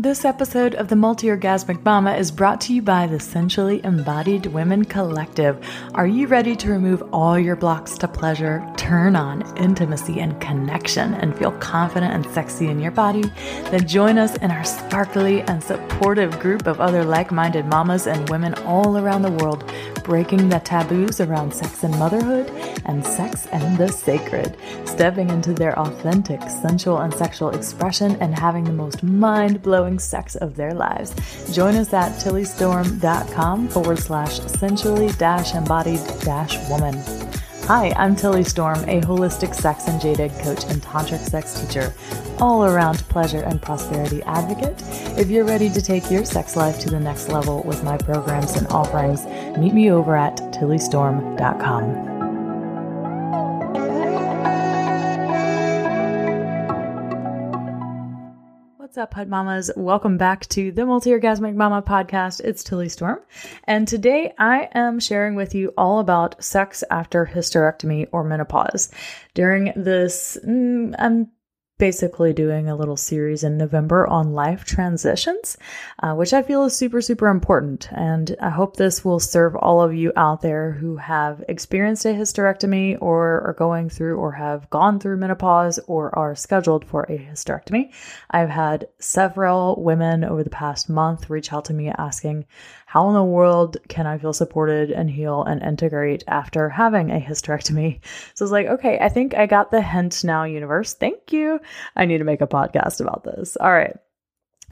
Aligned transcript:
This 0.00 0.24
episode 0.24 0.74
of 0.76 0.88
the 0.88 0.96
Multi 0.96 1.26
Orgasmic 1.26 1.84
Mama 1.84 2.14
is 2.14 2.30
brought 2.30 2.58
to 2.62 2.72
you 2.72 2.80
by 2.80 3.06
the 3.06 3.20
Sensually 3.20 3.84
Embodied 3.84 4.46
Women 4.46 4.86
Collective. 4.86 5.62
Are 5.92 6.06
you 6.06 6.26
ready 6.26 6.56
to 6.56 6.70
remove 6.70 7.02
all 7.12 7.38
your 7.38 7.54
blocks 7.54 7.98
to 7.98 8.08
pleasure, 8.08 8.66
turn 8.78 9.14
on 9.14 9.42
intimacy 9.58 10.18
and 10.20 10.40
connection, 10.40 11.12
and 11.12 11.36
feel 11.36 11.52
confident 11.52 12.14
and 12.14 12.24
sexy 12.32 12.68
in 12.68 12.80
your 12.80 12.92
body? 12.92 13.24
Then 13.64 13.86
join 13.86 14.16
us 14.16 14.36
in 14.36 14.50
our 14.50 14.64
sparkly 14.64 15.42
and 15.42 15.62
supportive 15.62 16.40
group 16.40 16.66
of 16.66 16.80
other 16.80 17.04
like 17.04 17.30
minded 17.30 17.66
mamas 17.66 18.06
and 18.06 18.26
women 18.30 18.54
all 18.64 18.96
around 18.96 19.20
the 19.20 19.30
world, 19.30 19.70
breaking 20.04 20.48
the 20.48 20.58
taboos 20.60 21.20
around 21.20 21.52
sex 21.52 21.84
and 21.84 21.96
motherhood 21.98 22.50
and 22.86 23.04
sex 23.06 23.46
and 23.46 23.78
the 23.78 23.88
sacred, 23.88 24.56
stepping 24.84 25.30
into 25.30 25.52
their 25.52 25.78
authentic, 25.78 26.40
sensual, 26.42 26.98
and 26.98 27.12
sexual 27.14 27.50
expression, 27.50 28.16
and 28.20 28.38
having 28.38 28.64
the 28.64 28.72
most 28.72 29.02
mind 29.02 29.62
blowing 29.62 29.98
sex 29.98 30.36
of 30.36 30.56
their 30.56 30.72
lives. 30.72 31.14
Join 31.54 31.76
us 31.76 31.92
at 31.92 32.12
tillystorm.com 32.20 33.68
forward 33.68 33.98
slash 33.98 34.40
sensually 34.40 35.08
dash 35.12 35.54
embodied 35.54 36.00
dash 36.24 36.56
woman. 36.68 37.29
Hi, 37.70 37.94
I'm 37.96 38.16
Tilly 38.16 38.42
Storm, 38.42 38.80
a 38.88 39.00
holistic 39.02 39.54
sex 39.54 39.86
and 39.86 40.00
jade 40.00 40.16
coach 40.40 40.64
and 40.64 40.82
tantric 40.82 41.20
sex 41.20 41.60
teacher, 41.60 41.94
all 42.40 42.64
around 42.64 42.98
pleasure 43.08 43.42
and 43.42 43.62
prosperity 43.62 44.24
advocate. 44.24 44.74
If 45.16 45.30
you're 45.30 45.44
ready 45.44 45.70
to 45.70 45.80
take 45.80 46.10
your 46.10 46.24
sex 46.24 46.56
life 46.56 46.80
to 46.80 46.90
the 46.90 46.98
next 46.98 47.28
level 47.28 47.62
with 47.62 47.84
my 47.84 47.96
programs 47.96 48.56
and 48.56 48.66
offerings, 48.72 49.24
meet 49.56 49.72
me 49.72 49.88
over 49.88 50.16
at 50.16 50.36
tillystorm.com. 50.52 52.19
up, 59.00 59.14
Hud 59.14 59.28
Mamas? 59.28 59.70
Welcome 59.76 60.18
back 60.18 60.46
to 60.48 60.70
the 60.72 60.84
Multi 60.84 61.08
Orgasmic 61.10 61.54
Mama 61.54 61.80
podcast. 61.80 62.42
It's 62.44 62.62
Tilly 62.62 62.90
Storm. 62.90 63.18
And 63.64 63.88
today 63.88 64.34
I 64.38 64.68
am 64.74 65.00
sharing 65.00 65.36
with 65.36 65.54
you 65.54 65.72
all 65.78 66.00
about 66.00 66.44
sex 66.44 66.84
after 66.90 67.24
hysterectomy 67.24 68.08
or 68.12 68.24
menopause. 68.24 68.90
During 69.32 69.72
this, 69.74 70.36
mm, 70.46 70.94
I'm 70.98 71.28
basically 71.80 72.34
doing 72.34 72.68
a 72.68 72.76
little 72.76 72.96
series 72.96 73.42
in 73.42 73.56
November 73.56 74.06
on 74.06 74.34
life 74.34 74.64
transitions, 74.64 75.56
uh, 76.00 76.14
which 76.14 76.34
I 76.34 76.42
feel 76.42 76.64
is 76.64 76.76
super, 76.76 77.00
super 77.00 77.28
important. 77.28 77.88
And 77.90 78.36
I 78.40 78.50
hope 78.50 78.76
this 78.76 79.02
will 79.04 79.18
serve 79.18 79.56
all 79.56 79.80
of 79.80 79.94
you 79.94 80.12
out 80.14 80.42
there 80.42 80.72
who 80.72 80.96
have 80.98 81.42
experienced 81.48 82.04
a 82.04 82.10
hysterectomy 82.10 82.98
or 83.00 83.40
are 83.40 83.56
going 83.58 83.88
through 83.88 84.18
or 84.18 84.32
have 84.32 84.68
gone 84.68 85.00
through 85.00 85.16
menopause 85.16 85.80
or 85.86 86.16
are 86.16 86.36
scheduled 86.36 86.84
for 86.84 87.04
a 87.04 87.16
hysterectomy. 87.16 87.92
I've 88.30 88.50
had 88.50 88.86
several 88.98 89.82
women 89.82 90.22
over 90.22 90.44
the 90.44 90.50
past 90.50 90.90
month 90.90 91.30
reach 91.30 91.50
out 91.50 91.64
to 91.64 91.74
me 91.74 91.88
asking, 91.88 92.44
how 92.90 93.06
in 93.06 93.14
the 93.14 93.22
world 93.22 93.76
can 93.86 94.08
I 94.08 94.18
feel 94.18 94.32
supported 94.32 94.90
and 94.90 95.08
heal 95.08 95.44
and 95.44 95.62
integrate 95.62 96.24
after 96.26 96.68
having 96.68 97.12
a 97.12 97.20
hysterectomy? 97.20 98.00
So 98.34 98.44
it's 98.44 98.50
like, 98.50 98.66
okay, 98.66 98.98
I 98.98 99.08
think 99.08 99.36
I 99.36 99.46
got 99.46 99.70
the 99.70 99.80
hint 99.80 100.24
now, 100.24 100.42
universe. 100.42 100.94
Thank 100.94 101.32
you. 101.32 101.60
I 101.94 102.04
need 102.04 102.18
to 102.18 102.24
make 102.24 102.40
a 102.40 102.48
podcast 102.48 103.00
about 103.00 103.22
this. 103.22 103.56
All 103.60 103.70
right. 103.70 103.96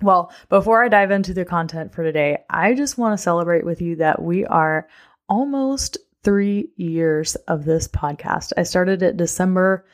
Well, 0.02 0.32
before 0.48 0.82
I 0.82 0.88
dive 0.88 1.12
into 1.12 1.32
the 1.32 1.44
content 1.44 1.94
for 1.94 2.02
today, 2.02 2.38
I 2.50 2.74
just 2.74 2.98
want 2.98 3.16
to 3.16 3.22
celebrate 3.22 3.64
with 3.64 3.80
you 3.80 3.94
that 3.96 4.20
we 4.20 4.44
are 4.44 4.88
almost 5.28 5.98
three 6.24 6.70
years 6.74 7.36
of 7.46 7.64
this 7.64 7.86
podcast. 7.86 8.52
I 8.56 8.64
started 8.64 9.00
it 9.04 9.16
December 9.16 9.86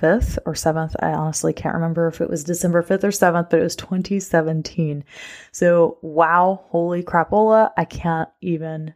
5th 0.00 0.38
or 0.46 0.54
7th. 0.54 0.94
I 1.00 1.12
honestly 1.12 1.52
can't 1.52 1.74
remember 1.74 2.08
if 2.08 2.20
it 2.20 2.30
was 2.30 2.44
December 2.44 2.82
5th 2.82 3.04
or 3.04 3.08
7th, 3.08 3.50
but 3.50 3.60
it 3.60 3.62
was 3.62 3.76
2017. 3.76 5.04
So, 5.52 5.98
wow, 6.02 6.64
holy 6.68 7.02
crapola. 7.02 7.70
I 7.76 7.84
can't 7.84 8.28
even 8.40 8.94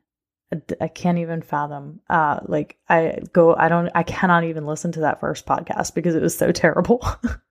I 0.80 0.88
can't 0.88 1.18
even 1.18 1.42
fathom. 1.42 2.00
Uh 2.08 2.40
like 2.46 2.78
I 2.88 3.18
go 3.34 3.54
I 3.54 3.68
don't 3.68 3.90
I 3.94 4.02
cannot 4.02 4.44
even 4.44 4.64
listen 4.64 4.92
to 4.92 5.00
that 5.00 5.20
first 5.20 5.44
podcast 5.44 5.94
because 5.94 6.14
it 6.14 6.22
was 6.22 6.36
so 6.36 6.52
terrible. 6.52 7.06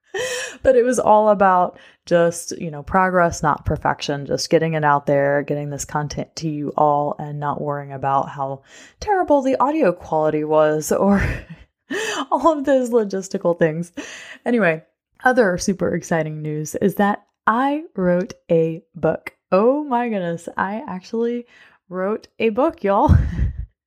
but 0.63 0.75
it 0.75 0.83
was 0.83 0.99
all 0.99 1.29
about 1.29 1.77
just, 2.05 2.57
you 2.57 2.71
know, 2.71 2.83
progress, 2.83 3.43
not 3.43 3.65
perfection, 3.65 4.25
just 4.25 4.49
getting 4.49 4.73
it 4.73 4.83
out 4.83 5.05
there, 5.05 5.43
getting 5.43 5.69
this 5.69 5.85
content 5.85 6.35
to 6.37 6.49
you 6.49 6.73
all 6.77 7.15
and 7.19 7.39
not 7.39 7.61
worrying 7.61 7.91
about 7.91 8.29
how 8.29 8.63
terrible 8.99 9.41
the 9.41 9.57
audio 9.59 9.91
quality 9.91 10.43
was 10.43 10.91
or 10.91 11.21
all 12.31 12.57
of 12.57 12.65
those 12.65 12.89
logistical 12.89 13.57
things. 13.57 13.91
Anyway, 14.45 14.83
other 15.23 15.57
super 15.57 15.93
exciting 15.95 16.41
news 16.41 16.75
is 16.75 16.95
that 16.95 17.25
I 17.45 17.83
wrote 17.95 18.33
a 18.51 18.83
book. 18.95 19.33
Oh 19.51 19.83
my 19.83 20.09
goodness, 20.09 20.49
I 20.57 20.83
actually 20.87 21.45
wrote 21.89 22.27
a 22.39 22.49
book, 22.49 22.83
y'all. 22.83 23.15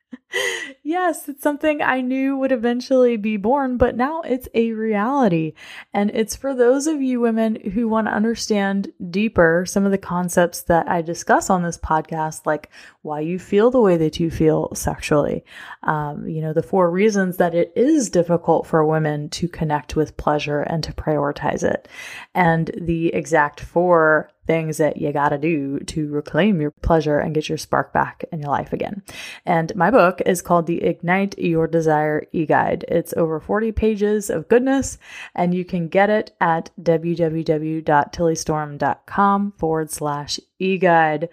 yes, 0.91 1.29
it's 1.29 1.43
something 1.43 1.81
I 1.81 2.01
knew 2.01 2.37
would 2.37 2.51
eventually 2.51 3.17
be 3.17 3.37
born, 3.37 3.77
but 3.77 3.97
now 3.97 4.23
it's 4.23 4.49
a 4.55 4.73
reality. 4.73 5.55
And 5.95 6.11
it's 6.11 6.35
for 6.35 6.53
those 6.53 6.89
of 6.89 7.01
you 7.01 7.21
women 7.21 7.55
who 7.71 7.87
want 7.87 8.09
to 8.09 8.13
understand 8.13 8.93
deeper 9.09 9.65
some 9.67 9.85
of 9.85 9.93
the 9.93 9.99
concepts 9.99 10.63
that 10.63 10.89
I 10.89 11.01
discuss 11.01 11.49
on 11.49 11.63
this 11.63 11.79
podcast, 11.79 12.45
like 12.45 12.71
why 13.03 13.21
you 13.21 13.39
feel 13.39 13.71
the 13.71 13.81
way 13.81 13.97
that 13.99 14.19
you 14.19 14.31
feel 14.31 14.75
sexually. 14.75 15.45
Um, 15.85 16.29
you 16.29 16.43
know, 16.43 16.53
the 16.53 16.63
four 16.63 16.91
reasons 16.91 17.37
that 17.37 17.55
it 17.55 17.73
is 17.77 18.11
difficult 18.11 18.67
for 18.67 18.85
women 18.85 19.29
to 19.31 19.49
connect 19.49 19.95
with 19.95 20.17
pleasure 20.17 20.63
and 20.63 20.83
to 20.83 20.93
prioritize 20.93 21.63
it, 21.63 21.87
and 22.35 22.71
the 22.77 23.15
exact 23.15 23.61
four 23.61 24.31
things 24.51 24.79
that 24.79 24.97
you 24.97 25.13
got 25.13 25.29
to 25.29 25.39
do 25.39 25.79
to 25.79 26.09
reclaim 26.09 26.61
your 26.61 26.73
pleasure 26.73 27.21
and 27.21 27.37
get 27.37 27.49
your 27.49 27.57
spark 27.57 27.93
back 27.93 28.25
in 28.33 28.41
your 28.41 28.51
life 28.51 28.73
again. 28.73 29.01
And 29.47 29.73
my 29.77 29.93
book 29.93 30.21
is 30.27 30.43
called 30.43 30.67
The 30.67 30.83
Ignite 30.83 31.39
Your 31.39 31.69
Desire 31.69 32.27
e 32.33 32.47
Guide. 32.47 32.85
It's 32.89 33.15
over 33.17 33.39
40 33.39 33.71
pages 33.71 34.29
of 34.29 34.49
goodness, 34.49 34.99
and 35.37 35.55
you 35.55 35.65
can 35.65 35.87
get 35.87 36.11
it 36.11 36.35
at 36.41 36.71
www.tillystorm.com 36.83 39.53
forward 39.57 39.91
slash 39.93 40.41
e 40.59 40.79
guide. 40.79 41.29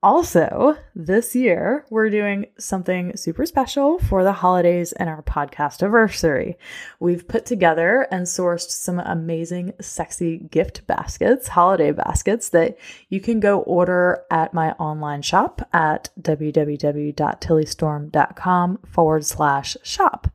Also, 0.00 0.76
this 0.94 1.34
year, 1.34 1.84
we're 1.90 2.08
doing 2.08 2.46
something 2.56 3.16
super 3.16 3.44
special 3.44 3.98
for 3.98 4.22
the 4.22 4.32
holidays 4.32 4.92
and 4.92 5.08
our 5.08 5.24
podcast 5.24 5.82
anniversary. 5.82 6.56
We've 7.00 7.26
put 7.26 7.44
together 7.44 8.06
and 8.12 8.24
sourced 8.24 8.70
some 8.70 9.00
amazing, 9.00 9.72
sexy 9.80 10.38
gift 10.38 10.86
baskets, 10.86 11.48
holiday 11.48 11.90
baskets 11.90 12.50
that 12.50 12.78
you 13.08 13.20
can 13.20 13.40
go 13.40 13.62
order 13.62 14.22
at 14.30 14.54
my 14.54 14.70
online 14.74 15.22
shop 15.22 15.68
at 15.72 16.10
www.tillystorm.com 16.20 18.78
forward 18.86 19.24
slash 19.24 19.76
shop. 19.82 20.30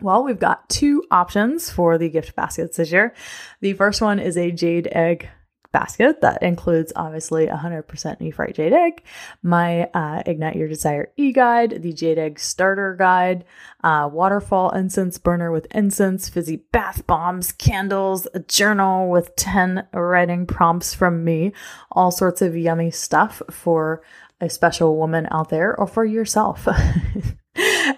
Well, 0.00 0.24
we've 0.24 0.40
got 0.40 0.68
two 0.68 1.04
options 1.08 1.70
for 1.70 1.98
the 1.98 2.08
gift 2.08 2.34
baskets 2.34 2.78
this 2.78 2.90
year. 2.90 3.14
The 3.60 3.74
first 3.74 4.02
one 4.02 4.18
is 4.18 4.36
a 4.36 4.50
jade 4.50 4.88
egg 4.90 5.28
basket 5.72 6.20
that 6.20 6.42
includes 6.42 6.92
obviously 6.94 7.46
100% 7.46 7.86
Nephrite 7.86 8.54
Jade 8.54 8.72
Egg, 8.72 9.02
my 9.42 9.84
uh, 9.94 10.22
Ignite 10.26 10.56
Your 10.56 10.68
Desire 10.68 11.10
e 11.16 11.32
guide, 11.32 11.82
the 11.82 11.92
Jade 11.92 12.18
Egg 12.18 12.38
Starter 12.38 12.94
Guide, 12.94 13.44
uh, 13.82 14.08
waterfall 14.12 14.70
incense 14.70 15.18
burner 15.18 15.50
with 15.50 15.66
incense, 15.74 16.28
fizzy 16.28 16.56
bath 16.72 17.06
bombs, 17.06 17.52
candles, 17.52 18.28
a 18.34 18.40
journal 18.40 19.10
with 19.10 19.34
10 19.36 19.88
writing 19.92 20.46
prompts 20.46 20.94
from 20.94 21.24
me, 21.24 21.52
all 21.90 22.10
sorts 22.10 22.42
of 22.42 22.56
yummy 22.56 22.90
stuff 22.90 23.42
for 23.50 24.02
a 24.40 24.48
special 24.48 24.96
woman 24.96 25.26
out 25.30 25.48
there 25.48 25.74
or 25.78 25.86
for 25.86 26.04
yourself. 26.04 26.68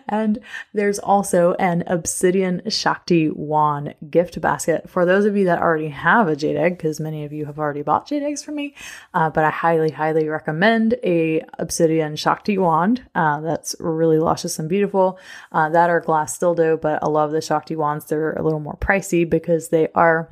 and 0.08 0.38
there's 0.72 0.98
also 0.98 1.54
an 1.54 1.84
Obsidian 1.86 2.62
Shakti 2.68 3.30
wand 3.30 3.94
gift 4.10 4.40
basket 4.40 4.88
for 4.88 5.04
those 5.04 5.24
of 5.24 5.36
you 5.36 5.44
that 5.46 5.60
already 5.60 5.88
have 5.88 6.28
a 6.28 6.36
jade 6.36 6.56
egg, 6.56 6.76
because 6.76 7.00
many 7.00 7.24
of 7.24 7.32
you 7.32 7.46
have 7.46 7.58
already 7.58 7.82
bought 7.82 8.08
jade 8.08 8.22
eggs 8.22 8.42
from 8.42 8.56
me. 8.56 8.74
Uh, 9.12 9.30
but 9.30 9.44
I 9.44 9.50
highly, 9.50 9.90
highly 9.90 10.28
recommend 10.28 10.94
a 11.02 11.42
Obsidian 11.58 12.16
Shakti 12.16 12.58
wand. 12.58 13.04
Uh, 13.14 13.40
that's 13.40 13.74
really 13.78 14.18
luscious 14.18 14.58
and 14.58 14.68
beautiful. 14.68 15.18
Uh, 15.52 15.68
that 15.70 15.90
are 15.90 16.00
glass 16.00 16.38
dildo, 16.38 16.80
but 16.80 17.02
I 17.02 17.06
love 17.06 17.32
the 17.32 17.40
Shakti 17.40 17.76
wands. 17.76 18.06
They're 18.06 18.32
a 18.32 18.42
little 18.42 18.60
more 18.60 18.76
pricey 18.80 19.28
because 19.28 19.68
they 19.68 19.88
are 19.94 20.30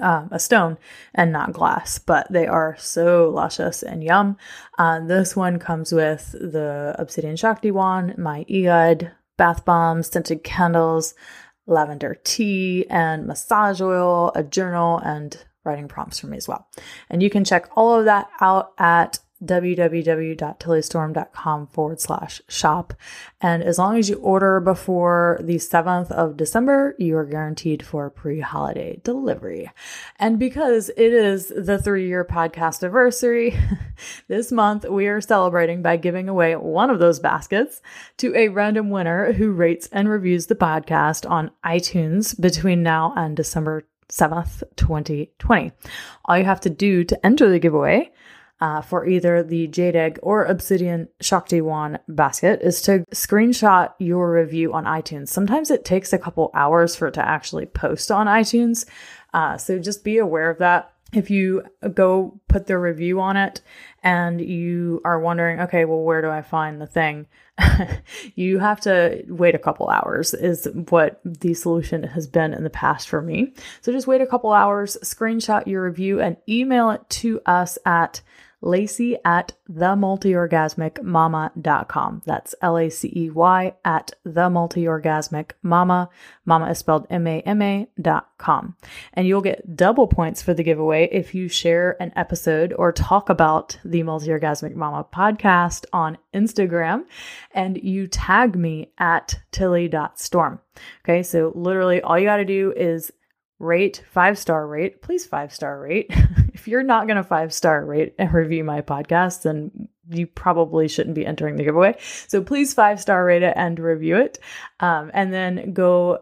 um, 0.00 0.28
a 0.30 0.38
stone 0.38 0.78
and 1.14 1.32
not 1.32 1.52
glass, 1.52 1.98
but 1.98 2.30
they 2.30 2.46
are 2.46 2.76
so 2.78 3.30
luscious 3.30 3.82
and 3.82 4.02
yum. 4.02 4.36
Uh, 4.78 5.00
this 5.00 5.34
one 5.36 5.58
comes 5.58 5.92
with 5.92 6.32
the 6.32 6.94
Obsidian 6.98 7.36
Shakti 7.36 7.70
wand, 7.70 8.16
my 8.18 8.44
Eod 8.44 9.10
bath 9.36 9.64
bombs, 9.64 10.08
scented 10.08 10.44
candles, 10.44 11.14
lavender 11.66 12.16
tea, 12.24 12.86
and 12.90 13.26
massage 13.26 13.80
oil, 13.80 14.32
a 14.34 14.42
journal, 14.42 14.98
and 14.98 15.44
writing 15.64 15.88
prompts 15.88 16.20
for 16.20 16.26
me 16.26 16.36
as 16.36 16.46
well. 16.46 16.68
And 17.10 17.22
you 17.22 17.30
can 17.30 17.44
check 17.44 17.68
all 17.74 17.98
of 17.98 18.04
that 18.04 18.28
out 18.40 18.72
at 18.78 19.18
www.tillystorm.com 19.46 21.66
forward 21.68 22.00
slash 22.00 22.42
shop. 22.48 22.94
And 23.40 23.62
as 23.62 23.78
long 23.78 23.98
as 23.98 24.08
you 24.08 24.16
order 24.16 24.58
before 24.60 25.38
the 25.42 25.56
7th 25.56 26.10
of 26.10 26.36
December, 26.36 26.94
you 26.98 27.16
are 27.16 27.24
guaranteed 27.24 27.84
for 27.84 28.10
pre 28.10 28.40
holiday 28.40 29.00
delivery. 29.04 29.70
And 30.18 30.38
because 30.38 30.90
it 30.90 31.12
is 31.12 31.48
the 31.48 31.78
three 31.78 32.08
year 32.08 32.24
podcast 32.24 32.82
anniversary, 32.82 33.56
this 34.28 34.52
month 34.52 34.88
we 34.88 35.06
are 35.06 35.20
celebrating 35.20 35.82
by 35.82 35.96
giving 35.96 36.28
away 36.28 36.56
one 36.56 36.90
of 36.90 36.98
those 36.98 37.20
baskets 37.20 37.80
to 38.18 38.34
a 38.34 38.48
random 38.48 38.90
winner 38.90 39.32
who 39.32 39.52
rates 39.52 39.88
and 39.92 40.08
reviews 40.08 40.46
the 40.46 40.54
podcast 40.54 41.28
on 41.28 41.50
iTunes 41.64 42.38
between 42.40 42.82
now 42.82 43.12
and 43.16 43.36
December 43.36 43.84
7th, 44.10 44.62
2020. 44.76 45.72
All 46.24 46.38
you 46.38 46.44
have 46.44 46.60
to 46.60 46.70
do 46.70 47.04
to 47.04 47.26
enter 47.26 47.48
the 47.48 47.58
giveaway 47.58 48.12
uh, 48.60 48.80
for 48.80 49.06
either 49.06 49.42
the 49.42 49.66
Jade 49.66 49.96
Egg 49.96 50.18
or 50.22 50.44
Obsidian 50.44 51.08
Shakti 51.20 51.60
Wand 51.60 52.00
basket 52.08 52.60
is 52.62 52.80
to 52.82 53.04
screenshot 53.12 53.92
your 53.98 54.32
review 54.32 54.72
on 54.72 54.84
iTunes. 54.84 55.28
Sometimes 55.28 55.70
it 55.70 55.84
takes 55.84 56.12
a 56.12 56.18
couple 56.18 56.50
hours 56.54 56.94
for 56.96 57.08
it 57.08 57.14
to 57.14 57.28
actually 57.28 57.66
post 57.66 58.10
on 58.10 58.26
iTunes. 58.26 58.86
Uh, 59.32 59.58
so 59.58 59.78
just 59.78 60.04
be 60.04 60.18
aware 60.18 60.50
of 60.50 60.58
that. 60.58 60.93
If 61.14 61.30
you 61.30 61.62
go 61.92 62.40
put 62.48 62.66
the 62.66 62.78
review 62.78 63.20
on 63.20 63.36
it 63.36 63.60
and 64.02 64.40
you 64.40 65.00
are 65.04 65.20
wondering, 65.20 65.60
okay, 65.60 65.84
well, 65.84 66.02
where 66.02 66.22
do 66.22 66.28
I 66.28 66.42
find 66.42 66.80
the 66.80 66.86
thing? 66.86 67.26
you 68.34 68.58
have 68.58 68.80
to 68.82 69.24
wait 69.28 69.54
a 69.54 69.60
couple 69.60 69.88
hours, 69.88 70.34
is 70.34 70.68
what 70.88 71.20
the 71.24 71.54
solution 71.54 72.02
has 72.02 72.26
been 72.26 72.52
in 72.52 72.64
the 72.64 72.70
past 72.70 73.08
for 73.08 73.22
me. 73.22 73.54
So 73.80 73.92
just 73.92 74.06
wait 74.06 74.20
a 74.20 74.26
couple 74.26 74.52
hours, 74.52 74.96
screenshot 75.02 75.66
your 75.66 75.84
review, 75.84 76.20
and 76.20 76.36
email 76.48 76.90
it 76.90 77.08
to 77.10 77.40
us 77.46 77.78
at 77.86 78.20
Lacey 78.64 79.16
at 79.24 79.52
themultiorgasmicmama.com. 79.70 82.22
That's 82.24 82.54
L 82.62 82.78
A 82.78 82.88
C 82.88 83.12
E 83.14 83.28
Y 83.30 83.74
at 83.84 84.12
themultiorgasmicmama. 84.26 86.08
Mama 86.46 86.70
is 86.70 86.78
spelled 86.78 87.06
M 87.10 87.26
A 87.26 87.42
M 87.42 87.60
A 87.60 87.86
dot 88.00 88.30
com. 88.38 88.74
And 89.12 89.26
you'll 89.26 89.42
get 89.42 89.76
double 89.76 90.06
points 90.06 90.40
for 90.42 90.54
the 90.54 90.62
giveaway 90.62 91.10
if 91.12 91.34
you 91.34 91.48
share 91.48 91.98
an 92.00 92.14
episode 92.16 92.72
or 92.76 92.90
talk 92.90 93.28
about 93.28 93.78
the 93.84 94.02
Multiorgasmic 94.02 94.74
Mama 94.74 95.06
podcast 95.14 95.84
on 95.92 96.16
Instagram 96.32 97.04
and 97.52 97.76
you 97.76 98.06
tag 98.06 98.56
me 98.56 98.92
at 98.98 99.40
tilly.storm. 99.52 100.60
Okay, 101.04 101.22
so 101.22 101.52
literally 101.54 102.00
all 102.00 102.18
you 102.18 102.24
got 102.24 102.38
to 102.38 102.44
do 102.44 102.72
is 102.74 103.12
rate, 103.58 104.02
five 104.10 104.38
star 104.38 104.66
rate, 104.66 105.02
please 105.02 105.26
five 105.26 105.54
star 105.54 105.78
rate. 105.80 106.10
if 106.64 106.68
you're 106.68 106.82
not 106.82 107.06
going 107.06 107.18
to 107.18 107.22
five 107.22 107.52
star 107.52 107.84
rate 107.84 108.14
and 108.18 108.32
review 108.32 108.64
my 108.64 108.80
podcast, 108.80 109.42
then 109.42 109.86
you 110.08 110.26
probably 110.26 110.88
shouldn't 110.88 111.14
be 111.14 111.26
entering 111.26 111.56
the 111.56 111.64
giveaway. 111.64 111.94
So 112.26 112.42
please 112.42 112.72
five 112.72 112.98
star 112.98 113.22
rate 113.22 113.42
it 113.42 113.52
and 113.54 113.78
review 113.78 114.16
it. 114.16 114.38
Um, 114.80 115.10
and 115.12 115.30
then 115.30 115.74
go 115.74 116.20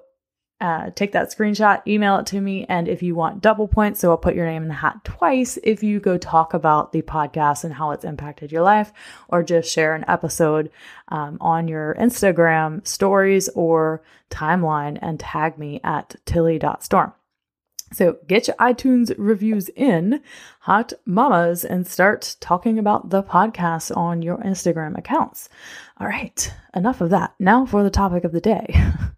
uh, 0.60 0.90
take 0.96 1.12
that 1.12 1.30
screenshot, 1.30 1.86
email 1.86 2.16
it 2.16 2.26
to 2.26 2.40
me. 2.40 2.66
And 2.68 2.88
if 2.88 3.04
you 3.04 3.14
want 3.14 3.40
double 3.40 3.68
points, 3.68 4.00
so 4.00 4.10
I'll 4.10 4.16
put 4.16 4.34
your 4.34 4.46
name 4.46 4.62
in 4.62 4.68
the 4.68 4.74
hat 4.74 5.04
twice 5.04 5.60
if 5.62 5.84
you 5.84 6.00
go 6.00 6.18
talk 6.18 6.54
about 6.54 6.90
the 6.90 7.02
podcast 7.02 7.62
and 7.62 7.72
how 7.72 7.92
it's 7.92 8.04
impacted 8.04 8.50
your 8.50 8.62
life, 8.62 8.92
or 9.28 9.44
just 9.44 9.70
share 9.70 9.94
an 9.94 10.04
episode 10.08 10.72
um, 11.08 11.38
on 11.40 11.68
your 11.68 11.94
Instagram 12.00 12.84
stories 12.84 13.48
or 13.50 14.02
timeline 14.28 14.98
and 15.02 15.20
tag 15.20 15.56
me 15.56 15.80
at 15.84 16.16
tilly.storm. 16.26 17.12
So 17.92 18.18
get 18.26 18.48
your 18.48 18.56
iTunes 18.56 19.14
reviews 19.18 19.68
in, 19.70 20.22
hot 20.60 20.92
mamas, 21.04 21.64
and 21.64 21.86
start 21.86 22.36
talking 22.40 22.78
about 22.78 23.10
the 23.10 23.22
podcast 23.22 23.96
on 23.96 24.22
your 24.22 24.38
Instagram 24.38 24.96
accounts. 24.96 25.48
All 26.00 26.06
right, 26.06 26.52
enough 26.74 27.00
of 27.00 27.10
that. 27.10 27.34
Now 27.38 27.66
for 27.66 27.82
the 27.82 27.90
topic 27.90 28.24
of 28.24 28.32
the 28.32 28.40
day 28.40 28.74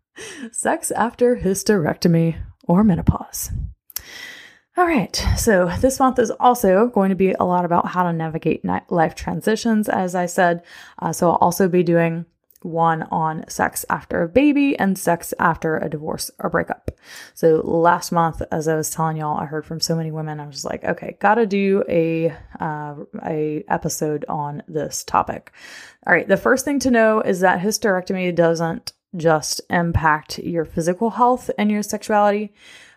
sex 0.52 0.90
after 0.90 1.36
hysterectomy 1.36 2.36
or 2.64 2.84
menopause. 2.84 3.50
All 4.76 4.86
right, 4.86 5.14
so 5.36 5.70
this 5.80 6.00
month 6.00 6.18
is 6.18 6.32
also 6.32 6.88
going 6.88 7.10
to 7.10 7.14
be 7.14 7.30
a 7.30 7.44
lot 7.44 7.64
about 7.64 7.86
how 7.86 8.02
to 8.02 8.12
navigate 8.12 8.64
life 8.88 9.14
transitions, 9.14 9.88
as 9.88 10.16
I 10.16 10.26
said. 10.26 10.64
Uh, 10.98 11.12
so 11.12 11.30
I'll 11.30 11.36
also 11.36 11.68
be 11.68 11.84
doing 11.84 12.26
one 12.64 13.02
on 13.04 13.44
sex 13.48 13.84
after 13.90 14.22
a 14.22 14.28
baby 14.28 14.76
and 14.78 14.98
sex 14.98 15.34
after 15.38 15.76
a 15.76 15.88
divorce 15.88 16.30
or 16.38 16.48
breakup. 16.48 16.90
So 17.34 17.60
last 17.62 18.10
month, 18.10 18.40
as 18.50 18.68
I 18.68 18.74
was 18.74 18.88
telling 18.88 19.18
y'all, 19.18 19.38
I 19.38 19.44
heard 19.44 19.66
from 19.66 19.80
so 19.80 19.94
many 19.94 20.10
women. 20.10 20.40
I 20.40 20.46
was 20.46 20.64
like, 20.64 20.82
okay, 20.82 21.16
gotta 21.20 21.46
do 21.46 21.84
a 21.88 22.34
uh, 22.58 22.94
a 23.24 23.64
episode 23.68 24.24
on 24.28 24.62
this 24.66 25.04
topic. 25.04 25.52
All 26.06 26.12
right, 26.12 26.26
the 26.26 26.38
first 26.38 26.64
thing 26.64 26.78
to 26.80 26.90
know 26.90 27.20
is 27.20 27.40
that 27.40 27.60
hysterectomy 27.60 28.34
doesn't 28.34 28.92
just 29.14 29.60
impact 29.68 30.38
your 30.38 30.64
physical 30.64 31.10
health 31.10 31.50
and 31.58 31.70
your 31.70 31.82
sexuality, 31.82 32.54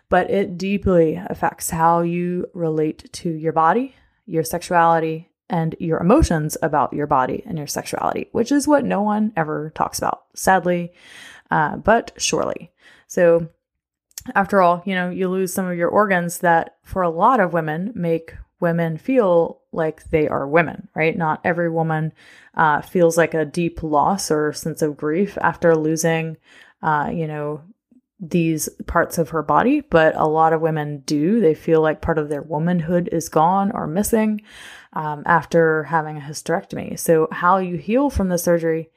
but 0.08 0.30
it 0.30 0.56
deeply 0.56 1.20
affects 1.26 1.70
how 1.70 2.00
you 2.00 2.46
relate 2.54 3.12
to 3.12 3.30
your 3.30 3.52
body, 3.52 3.94
your 4.26 4.44
sexuality, 4.44 5.27
and 5.50 5.74
your 5.78 5.98
emotions 5.98 6.56
about 6.62 6.92
your 6.92 7.06
body 7.06 7.42
and 7.46 7.58
your 7.58 7.66
sexuality, 7.66 8.28
which 8.32 8.52
is 8.52 8.68
what 8.68 8.84
no 8.84 9.02
one 9.02 9.32
ever 9.36 9.72
talks 9.74 9.98
about, 9.98 10.24
sadly, 10.34 10.92
uh, 11.50 11.76
but 11.76 12.12
surely. 12.16 12.70
So, 13.06 13.48
after 14.34 14.60
all, 14.60 14.82
you 14.84 14.94
know, 14.94 15.10
you 15.10 15.28
lose 15.28 15.54
some 15.54 15.66
of 15.66 15.78
your 15.78 15.88
organs 15.88 16.38
that 16.38 16.76
for 16.82 17.02
a 17.02 17.10
lot 17.10 17.40
of 17.40 17.52
women 17.52 17.92
make 17.94 18.34
women 18.60 18.96
feel 18.96 19.60
like 19.72 20.04
they 20.10 20.28
are 20.28 20.46
women, 20.46 20.88
right? 20.94 21.16
Not 21.16 21.40
every 21.44 21.70
woman 21.70 22.12
uh, 22.54 22.80
feels 22.82 23.16
like 23.16 23.34
a 23.34 23.44
deep 23.44 23.82
loss 23.82 24.30
or 24.30 24.52
sense 24.52 24.82
of 24.82 24.96
grief 24.96 25.38
after 25.40 25.76
losing, 25.76 26.36
uh, 26.82 27.10
you 27.12 27.26
know, 27.26 27.62
these 28.20 28.68
parts 28.86 29.16
of 29.16 29.28
her 29.30 29.42
body, 29.42 29.80
but 29.80 30.16
a 30.16 30.26
lot 30.26 30.52
of 30.52 30.60
women 30.60 31.02
do. 31.06 31.40
They 31.40 31.54
feel 31.54 31.80
like 31.80 32.02
part 32.02 32.18
of 32.18 32.28
their 32.28 32.42
womanhood 32.42 33.08
is 33.12 33.28
gone 33.28 33.70
or 33.70 33.86
missing 33.86 34.40
um, 34.92 35.22
after 35.26 35.84
having 35.84 36.16
a 36.16 36.20
hysterectomy. 36.20 36.98
So, 36.98 37.28
how 37.30 37.58
you 37.58 37.76
heal 37.76 38.10
from 38.10 38.28
the 38.28 38.38
surgery 38.38 38.90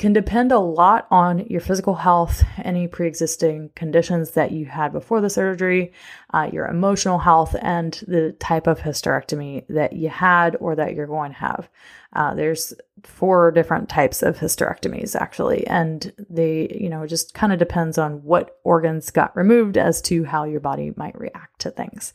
can 0.00 0.14
depend 0.14 0.50
a 0.50 0.58
lot 0.58 1.06
on 1.10 1.40
your 1.48 1.60
physical 1.60 1.94
health, 1.94 2.42
any 2.64 2.88
pre 2.88 3.06
existing 3.06 3.68
conditions 3.74 4.30
that 4.30 4.50
you 4.50 4.64
had 4.64 4.92
before 4.92 5.20
the 5.20 5.28
surgery, 5.28 5.92
uh, 6.32 6.48
your 6.50 6.66
emotional 6.68 7.18
health, 7.18 7.54
and 7.60 8.02
the 8.08 8.32
type 8.40 8.66
of 8.66 8.80
hysterectomy 8.80 9.62
that 9.68 9.92
you 9.92 10.08
had 10.08 10.56
or 10.58 10.74
that 10.74 10.94
you're 10.94 11.06
going 11.06 11.32
to 11.32 11.36
have. 11.36 11.68
Uh, 12.14 12.32
there's 12.34 12.72
four 13.04 13.50
different 13.50 13.90
types 13.90 14.22
of 14.22 14.38
hysterectomies 14.38 15.14
actually, 15.14 15.66
and 15.66 16.14
they, 16.30 16.74
you 16.80 16.88
know, 16.88 17.06
just 17.06 17.34
kind 17.34 17.52
of 17.52 17.58
depends 17.58 17.98
on 17.98 18.24
what 18.24 18.58
organs 18.64 19.10
got 19.10 19.36
removed 19.36 19.76
as 19.76 20.00
to 20.00 20.24
how 20.24 20.44
your 20.44 20.60
body 20.60 20.94
might 20.96 21.18
react 21.20 21.60
to 21.60 21.70
things. 21.70 22.14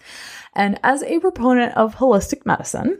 And 0.53 0.79
as 0.83 1.03
a 1.03 1.19
proponent 1.19 1.77
of 1.77 1.97
holistic 1.97 2.47
medicine, 2.47 2.99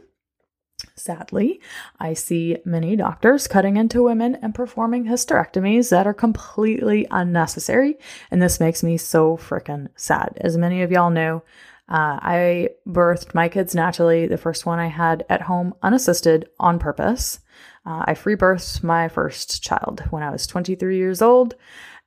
Sadly, 0.94 1.60
I 1.98 2.12
see 2.12 2.58
many 2.66 2.96
doctors 2.96 3.48
cutting 3.48 3.78
into 3.78 4.02
women 4.02 4.34
and 4.36 4.54
performing 4.54 5.06
hysterectomies 5.06 5.90
that 5.90 6.06
are 6.06 6.12
completely 6.12 7.06
unnecessary, 7.10 7.96
and 8.30 8.42
this 8.42 8.60
makes 8.60 8.82
me 8.82 8.98
so 8.98 9.38
freaking 9.38 9.88
sad. 9.96 10.36
As 10.40 10.58
many 10.58 10.82
of 10.82 10.92
y'all 10.92 11.10
know, 11.10 11.42
uh, 11.88 12.20
I 12.20 12.70
birthed 12.86 13.34
my 13.34 13.48
kids 13.48 13.74
naturally, 13.74 14.26
the 14.26 14.36
first 14.36 14.66
one 14.66 14.78
I 14.78 14.88
had 14.88 15.24
at 15.30 15.42
home 15.42 15.74
unassisted 15.82 16.48
on 16.58 16.78
purpose. 16.78 17.40
Uh, 17.86 18.04
I 18.06 18.14
free 18.14 18.36
birthed 18.36 18.82
my 18.82 19.08
first 19.08 19.62
child 19.62 20.02
when 20.10 20.22
I 20.22 20.30
was 20.30 20.46
23 20.46 20.96
years 20.96 21.22
old. 21.22 21.54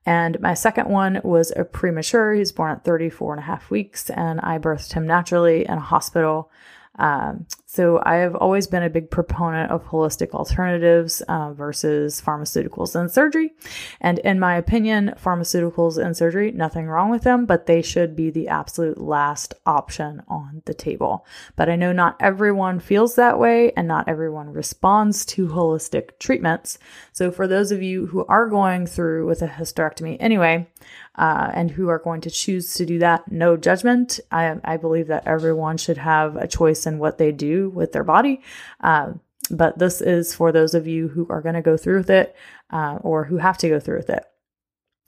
And 0.05 0.39
my 0.39 0.53
second 0.53 0.89
one 0.89 1.21
was 1.23 1.51
a 1.55 1.63
premature. 1.63 2.33
He 2.33 2.39
was 2.39 2.51
born 2.51 2.71
at 2.71 2.83
34 2.83 3.33
and 3.33 3.39
a 3.39 3.45
half 3.45 3.69
weeks, 3.69 4.09
and 4.09 4.39
I 4.41 4.57
birthed 4.57 4.93
him 4.93 5.07
naturally 5.07 5.65
in 5.65 5.73
a 5.73 5.79
hospital 5.79 6.51
um, 6.99 7.47
so 7.65 8.01
I 8.03 8.15
have 8.15 8.35
always 8.35 8.67
been 8.67 8.83
a 8.83 8.89
big 8.89 9.09
proponent 9.09 9.71
of 9.71 9.85
holistic 9.85 10.31
alternatives 10.31 11.21
uh, 11.21 11.53
versus 11.53 12.21
pharmaceuticals 12.21 12.93
and 12.93 13.09
surgery. 13.09 13.53
And 14.01 14.19
in 14.19 14.39
my 14.39 14.57
opinion, 14.57 15.13
pharmaceuticals 15.23 16.03
and 16.03 16.15
surgery, 16.15 16.51
nothing 16.51 16.87
wrong 16.87 17.09
with 17.09 17.23
them, 17.23 17.45
but 17.45 17.67
they 17.67 17.81
should 17.81 18.15
be 18.15 18.31
the 18.31 18.49
absolute 18.49 18.97
last 18.99 19.53
option 19.65 20.23
on 20.27 20.61
the 20.65 20.73
table. 20.73 21.25
But 21.55 21.69
I 21.69 21.77
know 21.77 21.93
not 21.93 22.17
everyone 22.19 22.79
feels 22.79 23.15
that 23.15 23.39
way 23.39 23.71
and 23.77 23.87
not 23.87 24.09
everyone 24.09 24.51
responds 24.51 25.23
to 25.27 25.47
holistic 25.47 26.19
treatments. 26.19 26.79
So 27.13 27.31
for 27.31 27.47
those 27.47 27.71
of 27.71 27.81
you 27.81 28.07
who 28.07 28.25
are 28.25 28.49
going 28.49 28.87
through 28.87 29.25
with 29.25 29.41
a 29.41 29.47
hysterectomy 29.47 30.17
anyway, 30.19 30.67
uh, 31.15 31.51
and 31.53 31.71
who 31.71 31.89
are 31.89 31.99
going 31.99 32.21
to 32.21 32.29
choose 32.29 32.73
to 32.75 32.85
do 32.85 32.99
that. 32.99 33.31
No 33.31 33.57
judgment. 33.57 34.19
I, 34.31 34.55
I 34.63 34.77
believe 34.77 35.07
that 35.07 35.27
everyone 35.27 35.77
should 35.77 35.97
have 35.97 36.35
a 36.35 36.47
choice 36.47 36.85
in 36.85 36.99
what 36.99 37.17
they 37.17 37.31
do 37.31 37.69
with 37.69 37.91
their 37.91 38.03
body. 38.03 38.41
Uh, 38.81 39.13
but 39.51 39.79
this 39.79 40.01
is 40.01 40.33
for 40.33 40.51
those 40.51 40.73
of 40.73 40.87
you 40.87 41.07
who 41.07 41.27
are 41.29 41.41
going 41.41 41.55
to 41.55 41.61
go 41.61 41.75
through 41.75 41.97
with 41.97 42.09
it 42.09 42.35
uh, 42.69 42.99
or 43.01 43.25
who 43.25 43.37
have 43.37 43.57
to 43.59 43.69
go 43.69 43.79
through 43.79 43.97
with 43.97 44.09
it. 44.09 44.23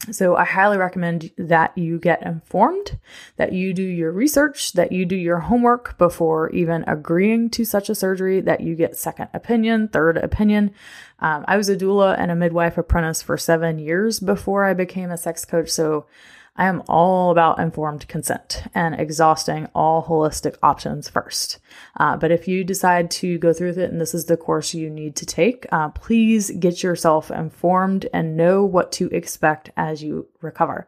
So 0.09 0.35
I 0.35 0.45
highly 0.45 0.77
recommend 0.77 1.31
that 1.37 1.77
you 1.77 1.99
get 1.99 2.25
informed, 2.25 2.97
that 3.37 3.53
you 3.53 3.71
do 3.73 3.83
your 3.83 4.11
research, 4.11 4.73
that 4.73 4.91
you 4.91 5.05
do 5.05 5.15
your 5.15 5.39
homework 5.39 5.97
before 5.99 6.49
even 6.49 6.83
agreeing 6.87 7.51
to 7.51 7.65
such 7.65 7.87
a 7.89 7.95
surgery, 7.95 8.41
that 8.41 8.61
you 8.61 8.75
get 8.75 8.97
second 8.97 9.29
opinion, 9.33 9.89
third 9.89 10.17
opinion. 10.17 10.71
Um, 11.19 11.45
I 11.47 11.55
was 11.55 11.69
a 11.69 11.75
doula 11.75 12.17
and 12.17 12.31
a 12.31 12.35
midwife 12.35 12.79
apprentice 12.79 13.21
for 13.21 13.37
seven 13.37 13.77
years 13.77 14.19
before 14.19 14.65
I 14.65 14.73
became 14.73 15.11
a 15.11 15.17
sex 15.17 15.45
coach. 15.45 15.69
So 15.69 16.07
I 16.55 16.67
am 16.67 16.83
all 16.87 17.31
about 17.31 17.59
informed 17.59 18.07
consent 18.07 18.63
and 18.75 18.99
exhausting 18.99 19.67
all 19.73 20.03
holistic 20.03 20.57
options 20.61 21.09
first. 21.09 21.59
Uh, 21.97 22.17
but 22.17 22.31
if 22.31 22.47
you 22.47 22.63
decide 22.63 23.09
to 23.11 23.37
go 23.37 23.53
through 23.53 23.69
with 23.69 23.77
it 23.77 23.91
and 23.91 24.01
this 24.01 24.13
is 24.13 24.25
the 24.25 24.37
course 24.37 24.73
you 24.73 24.89
need 24.89 25.15
to 25.15 25.25
take, 25.25 25.65
uh, 25.71 25.89
please 25.89 26.51
get 26.51 26.83
yourself 26.83 27.31
informed 27.31 28.07
and 28.13 28.35
know 28.35 28.65
what 28.65 28.91
to 28.93 29.07
expect 29.09 29.71
as 29.77 30.03
you 30.03 30.27
recover 30.41 30.87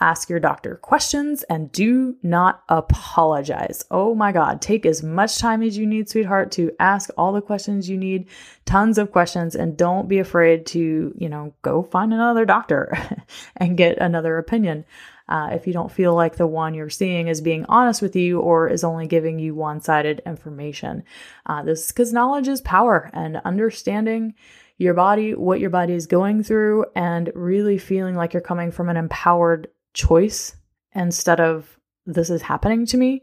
ask 0.00 0.28
your 0.28 0.40
doctor 0.40 0.76
questions 0.76 1.42
and 1.44 1.72
do 1.72 2.16
not 2.22 2.62
apologize. 2.68 3.84
Oh 3.90 4.14
my 4.14 4.32
God, 4.32 4.62
take 4.62 4.86
as 4.86 5.02
much 5.02 5.38
time 5.38 5.62
as 5.62 5.76
you 5.76 5.86
need, 5.86 6.08
sweetheart, 6.08 6.52
to 6.52 6.70
ask 6.78 7.10
all 7.16 7.32
the 7.32 7.42
questions 7.42 7.88
you 7.88 7.98
need, 7.98 8.28
tons 8.64 8.98
of 8.98 9.12
questions, 9.12 9.54
and 9.54 9.76
don't 9.76 10.08
be 10.08 10.18
afraid 10.18 10.66
to, 10.66 11.12
you 11.16 11.28
know, 11.28 11.54
go 11.62 11.82
find 11.82 12.12
another 12.12 12.44
doctor 12.44 12.96
and 13.56 13.76
get 13.76 13.98
another 13.98 14.38
opinion. 14.38 14.84
Uh, 15.28 15.50
if 15.52 15.66
you 15.66 15.72
don't 15.74 15.92
feel 15.92 16.14
like 16.14 16.36
the 16.36 16.46
one 16.46 16.72
you're 16.72 16.88
seeing 16.88 17.28
is 17.28 17.42
being 17.42 17.66
honest 17.68 18.00
with 18.00 18.16
you 18.16 18.40
or 18.40 18.66
is 18.66 18.82
only 18.82 19.06
giving 19.06 19.38
you 19.38 19.54
one 19.54 19.80
sided 19.80 20.22
information. 20.24 21.02
Uh, 21.44 21.62
this 21.62 21.84
is 21.84 21.88
because 21.88 22.14
knowledge 22.14 22.48
is 22.48 22.62
power 22.62 23.10
and 23.12 23.36
understanding 23.44 24.34
your 24.78 24.94
body, 24.94 25.34
what 25.34 25.60
your 25.60 25.70
body 25.70 25.92
is 25.92 26.06
going 26.06 26.42
through, 26.42 26.86
and 26.94 27.30
really 27.34 27.76
feeling 27.76 28.14
like 28.14 28.32
you're 28.32 28.40
coming 28.40 28.70
from 28.70 28.88
an 28.88 28.96
empowered 28.96 29.68
choice 29.94 30.56
instead 30.94 31.40
of 31.40 31.78
this 32.06 32.30
is 32.30 32.42
happening 32.42 32.86
to 32.86 32.96
me, 32.96 33.22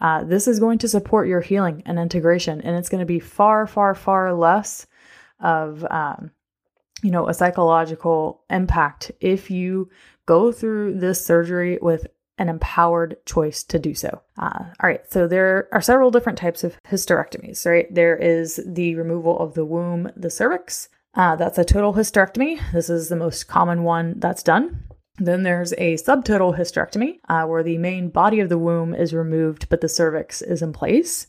uh, 0.00 0.24
this 0.24 0.48
is 0.48 0.58
going 0.58 0.78
to 0.78 0.88
support 0.88 1.28
your 1.28 1.40
healing 1.40 1.82
and 1.86 1.98
integration. 1.98 2.60
And 2.60 2.76
it's 2.76 2.88
going 2.88 3.00
to 3.00 3.06
be 3.06 3.20
far, 3.20 3.66
far, 3.66 3.94
far 3.94 4.34
less 4.34 4.86
of, 5.40 5.84
um, 5.90 6.30
you 7.02 7.10
know, 7.10 7.28
a 7.28 7.34
psychological 7.34 8.42
impact 8.50 9.12
if 9.20 9.50
you 9.50 9.90
go 10.26 10.50
through 10.50 10.98
this 10.98 11.24
surgery 11.24 11.78
with 11.80 12.06
an 12.38 12.48
empowered 12.48 13.16
choice 13.26 13.62
to 13.62 13.78
do 13.78 13.94
so. 13.94 14.20
Uh, 14.38 14.64
all 14.80 14.88
right, 14.88 15.02
so 15.10 15.28
there 15.28 15.68
are 15.72 15.80
several 15.80 16.10
different 16.10 16.38
types 16.38 16.64
of 16.64 16.76
hysterectomies, 16.88 17.64
right? 17.66 17.92
There 17.94 18.16
is 18.16 18.60
the 18.66 18.96
removal 18.96 19.38
of 19.38 19.54
the 19.54 19.64
womb, 19.64 20.10
the 20.16 20.30
cervix. 20.30 20.88
Uh, 21.14 21.36
that's 21.36 21.58
a 21.58 21.64
total 21.64 21.92
hysterectomy. 21.92 22.58
This 22.72 22.88
is 22.88 23.08
the 23.08 23.16
most 23.16 23.46
common 23.46 23.84
one 23.84 24.18
that's 24.18 24.42
done. 24.42 24.82
Then 25.18 25.42
there's 25.42 25.72
a 25.74 25.94
subtotal 25.94 26.58
hysterectomy, 26.58 27.20
uh, 27.28 27.46
where 27.46 27.62
the 27.62 27.78
main 27.78 28.08
body 28.08 28.40
of 28.40 28.48
the 28.48 28.58
womb 28.58 28.94
is 28.94 29.12
removed, 29.12 29.68
but 29.68 29.80
the 29.80 29.88
cervix 29.88 30.40
is 30.40 30.62
in 30.62 30.72
place. 30.72 31.26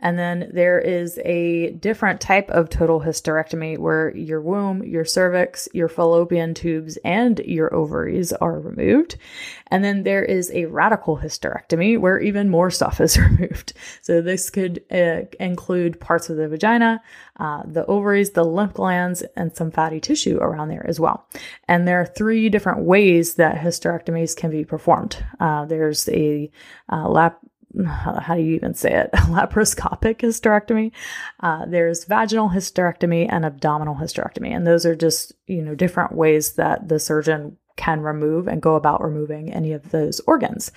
And 0.00 0.18
then 0.18 0.50
there 0.52 0.78
is 0.78 1.18
a 1.24 1.70
different 1.70 2.20
type 2.20 2.50
of 2.50 2.68
total 2.68 3.00
hysterectomy 3.00 3.78
where 3.78 4.14
your 4.14 4.42
womb, 4.42 4.82
your 4.82 5.06
cervix, 5.06 5.68
your 5.72 5.88
fallopian 5.88 6.52
tubes, 6.52 6.98
and 7.02 7.38
your 7.40 7.74
ovaries 7.74 8.32
are 8.34 8.60
removed. 8.60 9.16
And 9.68 9.82
then 9.82 10.02
there 10.02 10.22
is 10.22 10.50
a 10.52 10.66
radical 10.66 11.18
hysterectomy 11.18 11.98
where 11.98 12.20
even 12.20 12.50
more 12.50 12.70
stuff 12.70 13.00
is 13.00 13.18
removed. 13.18 13.72
So 14.02 14.20
this 14.20 14.50
could 14.50 14.84
uh, 14.90 15.22
include 15.40 15.98
parts 15.98 16.28
of 16.28 16.36
the 16.36 16.48
vagina, 16.48 17.02
uh, 17.40 17.62
the 17.64 17.86
ovaries, 17.86 18.32
the 18.32 18.44
lymph 18.44 18.74
glands, 18.74 19.22
and 19.34 19.56
some 19.56 19.70
fatty 19.70 20.00
tissue 20.00 20.36
around 20.36 20.68
there 20.68 20.86
as 20.86 21.00
well. 21.00 21.26
And 21.68 21.88
there 21.88 22.00
are 22.00 22.06
three 22.06 22.50
different 22.50 22.80
ways 22.80 23.34
that 23.34 23.56
hysterectomies 23.56 24.36
can 24.36 24.50
be 24.50 24.64
performed. 24.64 25.24
Uh, 25.40 25.64
there's 25.64 26.08
a 26.10 26.50
uh, 26.92 27.08
lap 27.76 28.22
how 28.22 28.34
do 28.34 28.42
you 28.42 28.54
even 28.54 28.74
say 28.74 28.92
it? 28.92 29.10
laparoscopic 29.14 30.18
hysterectomy. 30.18 30.92
Uh, 31.40 31.66
there's 31.66 32.04
vaginal 32.04 32.48
hysterectomy 32.48 33.26
and 33.30 33.44
abdominal 33.44 33.94
hysterectomy. 33.94 34.54
And 34.54 34.66
those 34.66 34.86
are 34.86 34.96
just, 34.96 35.32
you 35.46 35.62
know, 35.62 35.74
different 35.74 36.12
ways 36.12 36.54
that 36.54 36.88
the 36.88 36.98
surgeon 36.98 37.56
can 37.76 38.00
remove 38.00 38.48
and 38.48 38.62
go 38.62 38.74
about 38.74 39.04
removing 39.04 39.52
any 39.52 39.72
of 39.72 39.90
those 39.90 40.20
organs. 40.20 40.72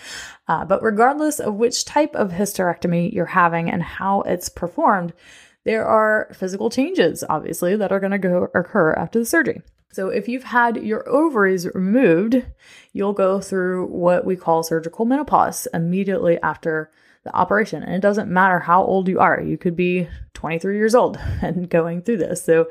Uh, 0.47 0.65
but 0.65 0.83
regardless 0.83 1.39
of 1.39 1.55
which 1.55 1.85
type 1.85 2.13
of 2.15 2.31
hysterectomy 2.31 3.11
you're 3.13 3.25
having 3.25 3.71
and 3.71 3.81
how 3.81 4.21
it's 4.21 4.49
performed, 4.49 5.13
there 5.63 5.85
are 5.85 6.29
physical 6.33 6.69
changes, 6.69 7.23
obviously, 7.29 7.75
that 7.75 7.91
are 7.91 7.99
going 7.99 8.11
to 8.11 8.17
go 8.17 8.49
occur 8.53 8.93
after 8.93 9.19
the 9.19 9.25
surgery. 9.25 9.61
So, 9.91 10.09
if 10.09 10.27
you've 10.27 10.43
had 10.43 10.77
your 10.77 11.07
ovaries 11.09 11.67
removed, 11.73 12.45
you'll 12.93 13.13
go 13.13 13.41
through 13.41 13.87
what 13.87 14.23
we 14.23 14.35
call 14.35 14.61
surgical 14.61 15.05
menopause 15.05 15.67
immediately 15.73 16.39
after 16.41 16.91
the 17.23 17.35
operation. 17.35 17.83
And 17.83 17.95
it 17.95 18.01
doesn't 18.01 18.31
matter 18.31 18.59
how 18.59 18.83
old 18.83 19.07
you 19.07 19.19
are, 19.19 19.41
you 19.41 19.57
could 19.57 19.75
be 19.75 20.07
23 20.39 20.77
years 20.77 20.95
old 20.95 21.17
and 21.41 21.69
going 21.69 22.01
through 22.01 22.17
this. 22.17 22.43
So, 22.43 22.69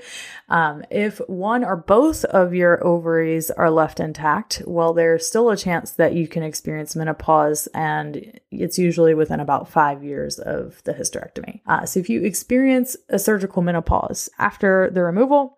um, 0.48 0.84
if 0.90 1.18
one 1.28 1.64
or 1.64 1.76
both 1.76 2.24
of 2.24 2.54
your 2.54 2.84
ovaries 2.86 3.50
are 3.50 3.70
left 3.70 4.00
intact, 4.00 4.62
well, 4.66 4.94
there's 4.94 5.26
still 5.26 5.50
a 5.50 5.56
chance 5.56 5.90
that 5.92 6.14
you 6.14 6.26
can 6.26 6.42
experience 6.42 6.96
menopause, 6.96 7.66
and 7.74 8.40
it's 8.50 8.78
usually 8.78 9.12
within 9.12 9.40
about 9.40 9.68
five 9.68 10.02
years 10.02 10.38
of 10.38 10.82
the 10.84 10.94
hysterectomy. 10.94 11.60
Uh, 11.66 11.84
so, 11.84 12.00
if 12.00 12.08
you 12.08 12.22
experience 12.22 12.96
a 13.10 13.18
surgical 13.18 13.60
menopause 13.60 14.30
after 14.38 14.88
the 14.90 15.02
removal, 15.02 15.57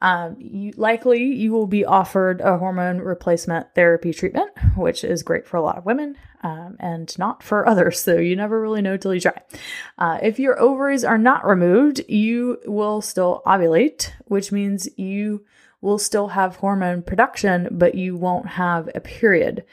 um, 0.00 0.36
you, 0.38 0.72
likely 0.76 1.24
you 1.24 1.52
will 1.52 1.66
be 1.66 1.84
offered 1.84 2.40
a 2.40 2.58
hormone 2.58 2.98
replacement 2.98 3.74
therapy 3.74 4.12
treatment, 4.12 4.50
which 4.76 5.04
is 5.04 5.22
great 5.22 5.46
for 5.46 5.56
a 5.56 5.62
lot 5.62 5.78
of 5.78 5.86
women 5.86 6.16
um, 6.42 6.76
and 6.78 7.18
not 7.18 7.42
for 7.42 7.66
others. 7.66 7.98
So 8.00 8.16
you 8.16 8.36
never 8.36 8.60
really 8.60 8.82
know 8.82 8.96
till 8.96 9.14
you 9.14 9.20
try. 9.20 9.40
Uh, 9.96 10.18
if 10.22 10.38
your 10.38 10.60
ovaries 10.60 11.04
are 11.04 11.18
not 11.18 11.46
removed, 11.46 12.02
you 12.08 12.58
will 12.66 13.00
still 13.00 13.42
ovulate, 13.46 14.12
which 14.26 14.52
means 14.52 14.88
you 14.98 15.44
will 15.80 15.98
still 15.98 16.28
have 16.28 16.56
hormone 16.56 17.02
production, 17.02 17.68
but 17.70 17.94
you 17.94 18.16
won't 18.16 18.48
have 18.48 18.90
a 18.94 19.00
period. 19.00 19.64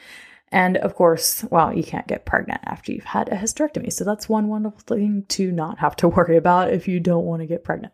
And 0.53 0.77
of 0.77 0.93
course, 0.93 1.43
well, 1.49 1.75
you 1.75 1.83
can't 1.83 2.05
get 2.07 2.25
pregnant 2.25 2.61
after 2.65 2.91
you've 2.91 3.03
had 3.03 3.27
a 3.27 3.35
hysterectomy. 3.35 3.91
So 3.91 4.03
that's 4.03 4.29
one 4.29 4.49
wonderful 4.49 4.81
thing 4.81 5.25
to 5.29 5.51
not 5.51 5.79
have 5.79 5.95
to 5.97 6.07
worry 6.09 6.37
about 6.37 6.71
if 6.71 6.87
you 6.87 6.99
don't 6.99 7.25
want 7.25 7.41
to 7.41 7.47
get 7.47 7.63
pregnant. 7.63 7.91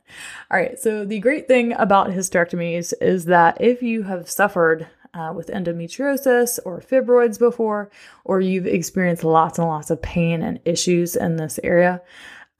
All 0.51 0.59
right. 0.59 0.77
So 0.77 1.05
the 1.05 1.19
great 1.19 1.47
thing 1.47 1.71
about 1.77 2.09
hysterectomies 2.09 2.93
is 2.99 3.25
that 3.25 3.61
if 3.61 3.81
you 3.81 4.03
have 4.03 4.29
suffered 4.29 4.87
uh, 5.13 5.31
with 5.33 5.47
endometriosis 5.47 6.59
or 6.65 6.81
fibroids 6.81 7.39
before, 7.39 7.89
or 8.25 8.41
you've 8.41 8.67
experienced 8.67 9.23
lots 9.23 9.57
and 9.57 9.67
lots 9.67 9.89
of 9.89 10.01
pain 10.01 10.43
and 10.43 10.59
issues 10.65 11.15
in 11.15 11.37
this 11.37 11.61
area, 11.63 12.01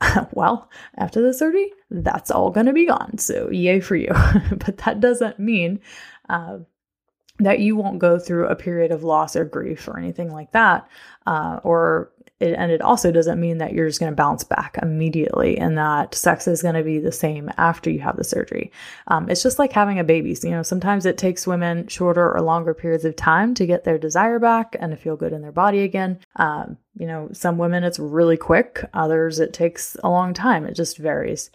well, 0.32 0.70
after 0.96 1.22
the 1.22 1.34
surgery, 1.34 1.74
that's 1.92 2.32
all 2.32 2.52
going 2.52 2.68
to 2.68 2.74
be 2.74 2.88
gone. 2.88 3.18
So, 3.18 3.50
yay 3.52 3.82
for 3.82 3.98
you. 3.98 4.12
but 4.52 4.78
that 4.78 5.02
doesn't 5.02 5.40
mean 5.40 5.82
uh, 6.30 6.60
that 7.40 7.60
you 7.60 7.76
won't 7.76 8.00
go 8.00 8.20
through 8.20 8.48
a 8.48 8.56
period 8.56 8.92
of 8.92 9.04
loss 9.04 9.36
or 9.36 9.46
grief 9.46 9.88
or 9.88 9.98
anything 9.98 10.32
like 10.32 10.52
that. 10.52 10.88
Uh, 11.26 11.60
or 11.64 12.12
it, 12.40 12.54
and 12.58 12.72
it 12.72 12.82
also 12.82 13.12
doesn't 13.12 13.40
mean 13.40 13.58
that 13.58 13.74
you're 13.74 13.88
just 13.88 14.00
going 14.00 14.12
to 14.12 14.16
bounce 14.16 14.44
back 14.44 14.78
immediately 14.82 15.58
and 15.58 15.78
that 15.78 16.16
sex 16.16 16.48
is 16.48 16.62
going 16.62 16.76
to 16.76 16.84
be 16.84 17.00
the 17.00 17.12
same 17.12 17.52
after 17.58 17.90
you 17.90 18.00
have 18.00 18.16
the 18.16 18.24
surgery. 18.24 18.72
Um, 19.08 19.30
it's 19.30 19.44
just 19.44 19.60
like 19.60 19.74
having 19.74 20.00
a 20.00 20.04
baby. 20.04 20.36
So, 20.36 20.48
you 20.48 20.54
know, 20.54 20.64
sometimes 20.64 21.06
it 21.06 21.18
takes 21.18 21.48
women 21.48 21.88
shorter 21.88 22.32
or 22.34 22.42
longer 22.42 22.74
periods 22.74 23.06
of 23.06 23.16
time 23.16 23.54
to 23.56 23.66
get 23.66 23.84
their 23.84 23.98
desire 23.98 24.40
back 24.40 24.76
and 24.80 24.92
to 24.92 24.98
feel 24.98 25.18
good 25.18 25.34
in 25.34 25.42
their 25.42 25.52
body 25.52 25.80
again. 25.80 26.20
Um, 26.38 26.78
you 26.98 27.08
know, 27.08 27.30
some 27.34 27.58
women 27.58 27.84
it's 27.84 28.00
really 28.00 28.38
quick, 28.38 28.84
others 28.94 29.40
it 29.40 29.54
takes 29.54 29.98
a 30.04 30.10
long 30.10 30.34
time. 30.34 30.66
It 30.66 30.76
just 30.76 30.98
varies. 30.98 31.52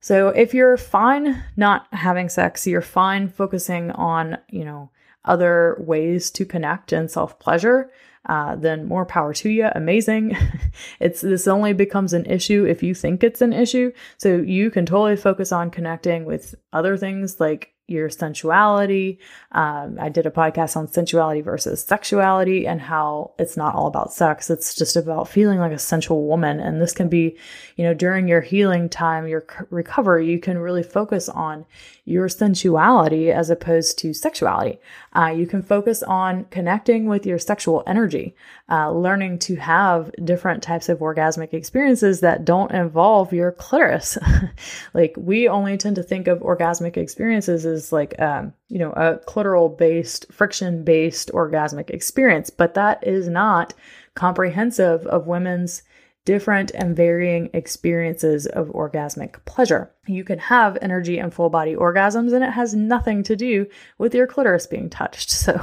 So 0.00 0.28
if 0.28 0.54
you're 0.54 0.76
fine 0.76 1.42
not 1.56 1.86
having 1.92 2.28
sex, 2.28 2.66
you're 2.66 2.80
fine 2.80 3.28
focusing 3.28 3.90
on, 3.92 4.38
you 4.48 4.64
know, 4.64 4.90
other 5.26 5.76
ways 5.78 6.30
to 6.32 6.44
connect 6.44 6.92
and 6.92 7.10
self 7.10 7.38
pleasure, 7.38 7.90
uh, 8.28 8.56
then 8.56 8.86
more 8.86 9.06
power 9.06 9.32
to 9.34 9.48
you. 9.48 9.68
Amazing. 9.74 10.36
it's 11.00 11.20
this 11.20 11.46
only 11.46 11.72
becomes 11.72 12.12
an 12.12 12.26
issue 12.26 12.64
if 12.64 12.82
you 12.82 12.94
think 12.94 13.22
it's 13.22 13.42
an 13.42 13.52
issue. 13.52 13.92
So 14.18 14.36
you 14.36 14.70
can 14.70 14.86
totally 14.86 15.16
focus 15.16 15.52
on 15.52 15.70
connecting 15.70 16.24
with 16.24 16.54
other 16.72 16.96
things 16.96 17.38
like 17.40 17.72
your 17.88 18.08
sensuality. 18.08 19.18
Um, 19.52 19.96
I 20.00 20.08
did 20.08 20.26
a 20.26 20.30
podcast 20.30 20.76
on 20.76 20.88
sensuality 20.88 21.40
versus 21.40 21.84
sexuality 21.84 22.66
and 22.66 22.80
how 22.80 23.32
it's 23.38 23.56
not 23.56 23.76
all 23.76 23.86
about 23.86 24.12
sex. 24.12 24.50
It's 24.50 24.74
just 24.74 24.96
about 24.96 25.28
feeling 25.28 25.60
like 25.60 25.72
a 25.72 25.78
sensual 25.78 26.26
woman. 26.26 26.58
And 26.58 26.80
this 26.82 26.92
can 26.92 27.08
be, 27.08 27.36
you 27.76 27.84
know, 27.84 27.94
during 27.94 28.26
your 28.26 28.40
healing 28.40 28.88
time, 28.88 29.28
your 29.28 29.44
c- 29.48 29.66
recovery, 29.70 30.28
you 30.28 30.40
can 30.40 30.58
really 30.58 30.82
focus 30.82 31.28
on 31.28 31.64
your 32.06 32.28
sensuality 32.28 33.32
as 33.32 33.50
opposed 33.50 33.98
to 33.98 34.14
sexuality. 34.14 34.78
Uh, 35.14 35.26
you 35.26 35.46
can 35.46 35.60
focus 35.60 36.04
on 36.04 36.44
connecting 36.46 37.06
with 37.06 37.26
your 37.26 37.38
sexual 37.38 37.82
energy, 37.86 38.34
uh, 38.70 38.90
learning 38.92 39.38
to 39.40 39.56
have 39.56 40.10
different 40.24 40.62
types 40.62 40.88
of 40.88 41.00
orgasmic 41.00 41.52
experiences 41.52 42.20
that 42.20 42.44
don't 42.44 42.70
involve 42.70 43.32
your 43.32 43.50
clitoris. 43.50 44.16
like 44.94 45.14
we 45.16 45.48
only 45.48 45.76
tend 45.76 45.96
to 45.96 46.02
think 46.02 46.28
of 46.28 46.38
orgasmic 46.38 46.96
experiences 46.96 47.66
as 47.66 47.92
like 47.92 48.18
um, 48.20 48.52
you 48.68 48.78
know 48.78 48.92
a 48.92 49.16
clitoral 49.26 49.76
based 49.76 50.32
friction 50.32 50.84
based 50.84 51.30
orgasmic 51.32 51.90
experience 51.90 52.50
but 52.50 52.74
that 52.74 53.04
is 53.06 53.28
not 53.28 53.74
comprehensive 54.14 55.06
of 55.06 55.26
women's 55.26 55.82
different 56.26 56.72
and 56.72 56.94
varying 56.94 57.48
experiences 57.54 58.46
of 58.46 58.66
orgasmic 58.68 59.42
pleasure. 59.46 59.90
You 60.06 60.24
can 60.24 60.38
have 60.40 60.76
energy 60.82 61.18
and 61.18 61.32
full 61.32 61.48
body 61.48 61.74
orgasms, 61.74 62.34
and 62.34 62.44
it 62.44 62.50
has 62.50 62.74
nothing 62.74 63.22
to 63.22 63.36
do 63.36 63.66
with 63.96 64.14
your 64.14 64.26
clitoris 64.26 64.66
being 64.66 64.90
touched. 64.90 65.30
So 65.46 65.60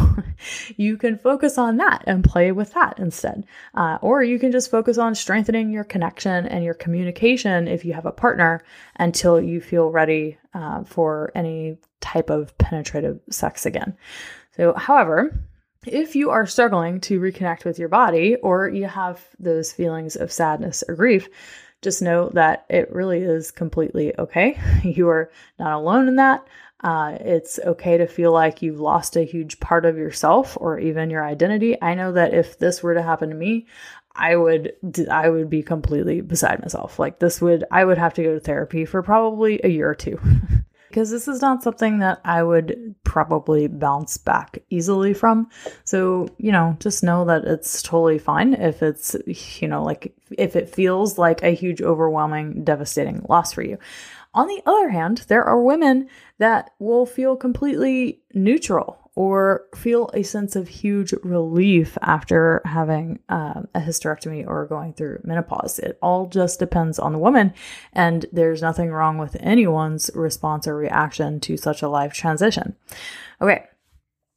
you 0.77 0.95
can 0.95 1.17
focus 1.17 1.57
on 1.57 1.75
that 1.77 2.05
and 2.07 2.23
play 2.23 2.53
with 2.53 2.73
that 2.73 2.99
instead. 2.99 3.45
Uh, 3.73 3.97
or 4.01 4.23
you 4.23 4.39
can 4.39 4.53
just 4.53 4.71
focus 4.71 4.97
on 4.97 5.13
strengthening 5.13 5.71
your 5.71 5.83
connection 5.83 6.47
and 6.47 6.63
your 6.63 6.73
communication 6.73 7.67
if 7.67 7.83
you 7.83 7.91
have 7.91 8.05
a 8.05 8.13
partner 8.13 8.63
until 8.95 9.41
you 9.41 9.59
feel 9.59 9.89
ready 9.89 10.37
uh, 10.53 10.85
for 10.85 11.33
any 11.35 11.77
type 11.99 12.29
of 12.29 12.57
penetrative 12.57 13.19
sex 13.29 13.65
again. 13.65 13.97
So, 14.55 14.73
however, 14.73 15.37
if 15.85 16.15
you 16.15 16.29
are 16.29 16.45
struggling 16.45 16.99
to 17.01 17.19
reconnect 17.19 17.65
with 17.65 17.79
your 17.79 17.89
body 17.89 18.35
or 18.35 18.67
you 18.69 18.85
have 18.85 19.25
those 19.39 19.71
feelings 19.71 20.15
of 20.15 20.31
sadness 20.31 20.83
or 20.87 20.95
grief, 20.95 21.29
just 21.81 22.01
know 22.01 22.29
that 22.29 22.65
it 22.69 22.91
really 22.91 23.19
is 23.19 23.51
completely 23.51 24.17
okay. 24.17 24.59
You 24.83 25.09
are 25.09 25.31
not 25.59 25.73
alone 25.73 26.07
in 26.07 26.15
that. 26.17 26.47
Uh, 26.83 27.17
it's 27.21 27.59
okay 27.59 27.97
to 27.97 28.07
feel 28.07 28.33
like 28.33 28.61
you've 28.61 28.79
lost 28.79 29.15
a 29.15 29.23
huge 29.23 29.59
part 29.61 29.85
of 29.85 29.97
yourself 29.97 30.57
or 30.59 30.79
even 30.79 31.09
your 31.09 31.25
identity. 31.25 31.81
I 31.81 31.95
know 31.95 32.11
that 32.11 32.33
if 32.33 32.57
this 32.57 32.83
were 32.83 32.93
to 32.93 33.01
happen 33.01 33.29
to 33.29 33.35
me, 33.35 33.67
I 34.15 34.35
would 34.35 34.73
I 35.09 35.29
would 35.29 35.49
be 35.49 35.63
completely 35.63 36.21
beside 36.21 36.61
myself. 36.61 36.99
Like 36.99 37.19
this 37.19 37.41
would 37.41 37.63
I 37.71 37.85
would 37.85 37.97
have 37.97 38.13
to 38.15 38.23
go 38.23 38.33
to 38.33 38.39
therapy 38.39 38.85
for 38.85 39.01
probably 39.01 39.61
a 39.63 39.69
year 39.69 39.89
or 39.89 39.95
two. 39.95 40.19
because 40.93 41.09
this 41.09 41.27
is 41.27 41.41
not 41.41 41.63
something 41.63 41.97
that 41.97 42.21
I 42.23 42.43
would 42.43 42.93
probably 43.03 43.65
bounce 43.65 44.15
back 44.17 44.59
easily 44.69 45.15
from. 45.15 45.49
So, 45.85 46.27
you 46.37 46.51
know, 46.51 46.77
just 46.79 47.03
know 47.03 47.25
that 47.25 47.45
it's 47.45 47.81
totally 47.81 48.19
fine 48.19 48.53
if 48.53 48.83
it's, 48.83 49.15
you 49.59 49.67
know, 49.67 49.83
like 49.83 50.13
if 50.37 50.55
it 50.55 50.69
feels 50.69 51.17
like 51.17 51.41
a 51.41 51.49
huge, 51.55 51.81
overwhelming, 51.81 52.63
devastating 52.63 53.25
loss 53.27 53.53
for 53.53 53.63
you. 53.63 53.79
On 54.35 54.45
the 54.45 54.61
other 54.67 54.89
hand, 54.89 55.25
there 55.29 55.43
are 55.43 55.59
women 55.59 56.09
that 56.37 56.69
will 56.77 57.07
feel 57.07 57.35
completely 57.35 58.21
neutral 58.35 59.02
or 59.15 59.65
feel 59.75 60.09
a 60.13 60.23
sense 60.23 60.55
of 60.55 60.67
huge 60.67 61.13
relief 61.23 61.97
after 62.01 62.61
having 62.65 63.19
um, 63.29 63.67
a 63.75 63.79
hysterectomy 63.79 64.45
or 64.47 64.65
going 64.65 64.93
through 64.93 65.21
menopause. 65.23 65.77
It 65.77 65.99
all 66.01 66.25
just 66.25 66.59
depends 66.59 66.97
on 66.97 67.11
the 67.11 67.19
woman, 67.19 67.53
and 67.93 68.25
there's 68.31 68.61
nothing 68.61 68.91
wrong 68.91 69.19
with 69.19 69.37
anyone's 69.39 70.09
response 70.15 70.67
or 70.67 70.75
reaction 70.75 71.39
to 71.41 71.57
such 71.57 71.81
a 71.83 71.89
life 71.89 72.13
transition. 72.13 72.75
Okay, 73.39 73.65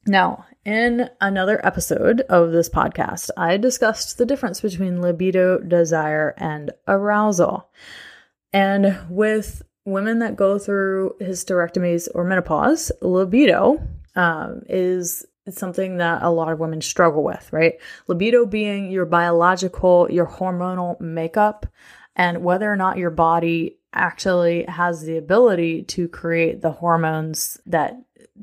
now, 0.05 0.45
in 0.63 1.09
another 1.19 1.65
episode 1.65 2.21
of 2.21 2.51
this 2.51 2.69
podcast, 2.69 3.29
I 3.35 3.57
discussed 3.57 4.17
the 4.17 4.25
difference 4.25 4.61
between 4.61 5.01
libido, 5.01 5.59
desire, 5.59 6.33
and 6.37 6.71
arousal. 6.87 7.69
And 8.53 8.97
with 9.09 9.63
women 9.85 10.19
that 10.19 10.35
go 10.35 10.59
through 10.59 11.15
hysterectomies 11.19 12.07
or 12.13 12.23
menopause, 12.23 12.91
libido 13.01 13.81
um, 14.17 14.63
is 14.67 15.25
something 15.49 15.97
that 15.97 16.23
a 16.23 16.29
lot 16.29 16.51
of 16.51 16.59
women 16.59 16.81
struggle 16.81 17.23
with, 17.23 17.47
right? 17.53 17.75
Libido 18.07 18.45
being 18.45 18.91
your 18.91 19.05
biological, 19.05 20.07
your 20.11 20.25
hormonal 20.25 20.99
makeup, 20.99 21.65
and 22.15 22.43
whether 22.43 22.69
or 22.69 22.75
not 22.75 22.97
your 22.97 23.11
body 23.11 23.77
actually 23.93 24.63
has 24.63 25.03
the 25.03 25.17
ability 25.17 25.83
to 25.83 26.07
create 26.09 26.61
the 26.61 26.71
hormones 26.71 27.59
that 27.65 27.95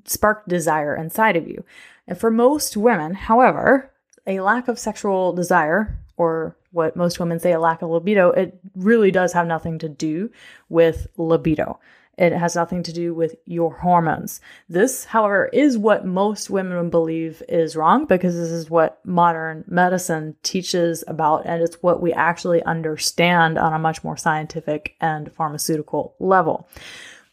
spark 0.05 0.47
desire 0.47 0.97
inside 0.97 1.37
of 1.37 1.47
you. 1.47 1.65
And 2.07 2.17
for 2.19 2.31
most 2.31 2.77
women, 2.77 3.15
however, 3.15 3.91
a 4.27 4.41
lack 4.41 4.69
of 4.69 4.79
sexual 4.79 5.33
desire, 5.33 5.99
or 6.17 6.57
what 6.71 6.97
most 6.97 7.19
women 7.21 7.39
say 7.41 7.53
a 7.53 7.61
lack 7.61 7.83
of 7.83 7.91
libido, 7.91 8.31
it 8.31 8.59
really 8.75 9.11
does 9.11 9.33
have 9.33 9.47
nothing 9.47 9.79
to 9.81 9.89
do 9.89 10.31
with 10.69 11.09
libido. 11.17 11.79
It 12.17 12.33
has 12.33 12.55
nothing 12.55 12.83
to 12.85 12.93
do 12.93 13.15
with 13.15 13.37
your 13.45 13.75
hormones. 13.75 14.41
This, 14.69 15.05
however, 15.05 15.51
is 15.53 15.77
what 15.77 16.07
most 16.07 16.51
women 16.51 16.91
believe 16.91 17.43
is 17.49 17.77
wrong 17.77 18.07
because 18.07 18.35
this 18.35 18.51
is 18.51 18.71
what 18.71 19.01
modern 19.05 19.65
medicine 19.67 20.37
teaches 20.43 21.03
about, 21.09 21.47
and 21.47 21.63
it's 21.63 21.83
what 21.83 22.01
we 22.01 22.13
actually 22.13 22.63
understand 22.63 23.59
on 23.59 23.73
a 23.73 23.79
much 23.79 24.05
more 24.05 24.17
scientific 24.17 24.95
and 25.01 25.33
pharmaceutical 25.33 26.15
level. 26.21 26.69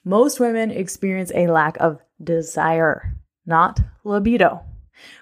Most 0.04 0.40
women 0.40 0.72
experience 0.72 1.32
a 1.36 1.48
lack 1.48 1.78
of 1.78 2.02
desire, 2.24 3.16
not 3.46 3.80
libido, 4.04 4.62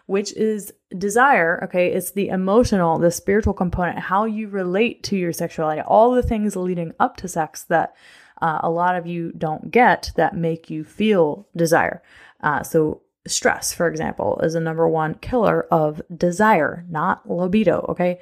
which 0.05 0.33
is 0.33 0.73
desire. 0.97 1.61
Okay, 1.65 1.91
it's 1.91 2.11
the 2.11 2.29
emotional, 2.29 2.97
the 2.97 3.11
spiritual 3.11 3.53
component, 3.53 3.99
how 3.99 4.25
you 4.25 4.47
relate 4.47 5.03
to 5.03 5.17
your 5.17 5.33
sexuality, 5.33 5.81
all 5.81 6.11
the 6.11 6.23
things 6.23 6.55
leading 6.55 6.93
up 6.99 7.17
to 7.17 7.27
sex 7.27 7.63
that 7.63 7.93
uh, 8.41 8.59
a 8.63 8.69
lot 8.69 8.95
of 8.95 9.05
you 9.05 9.31
don't 9.37 9.71
get 9.71 10.11
that 10.15 10.35
make 10.35 10.69
you 10.69 10.83
feel 10.83 11.47
desire. 11.55 12.01
Uh, 12.41 12.63
so, 12.63 13.01
stress, 13.27 13.73
for 13.73 13.87
example, 13.87 14.39
is 14.43 14.53
the 14.53 14.59
number 14.59 14.87
one 14.87 15.15
killer 15.15 15.63
of 15.71 16.01
desire, 16.15 16.85
not 16.89 17.29
libido. 17.29 17.85
Okay. 17.89 18.19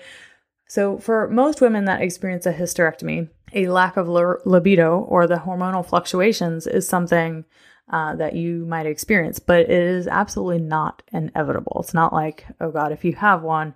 So, 0.68 0.98
for 0.98 1.30
most 1.30 1.62
women 1.62 1.86
that 1.86 2.02
experience 2.02 2.46
a 2.46 2.54
hysterectomy, 2.54 3.30
a 3.54 3.68
lack 3.68 3.96
of 3.96 4.10
libido 4.10 5.00
or 5.00 5.28
the 5.28 5.36
hormonal 5.36 5.88
fluctuations 5.88 6.68
is 6.68 6.88
something 6.88 7.46
uh, 7.90 8.16
that 8.16 8.36
you 8.36 8.66
might 8.66 8.86
experience, 8.86 9.40
but 9.40 9.62
it 9.62 9.70
is 9.70 10.08
absolutely 10.08 10.60
not 10.60 11.02
inevitable. 11.14 11.78
It's 11.80 11.94
not 11.94 12.12
like, 12.12 12.46
oh 12.60 12.70
God, 12.70 12.92
if 12.92 13.06
you 13.06 13.14
have 13.14 13.44
one, 13.44 13.76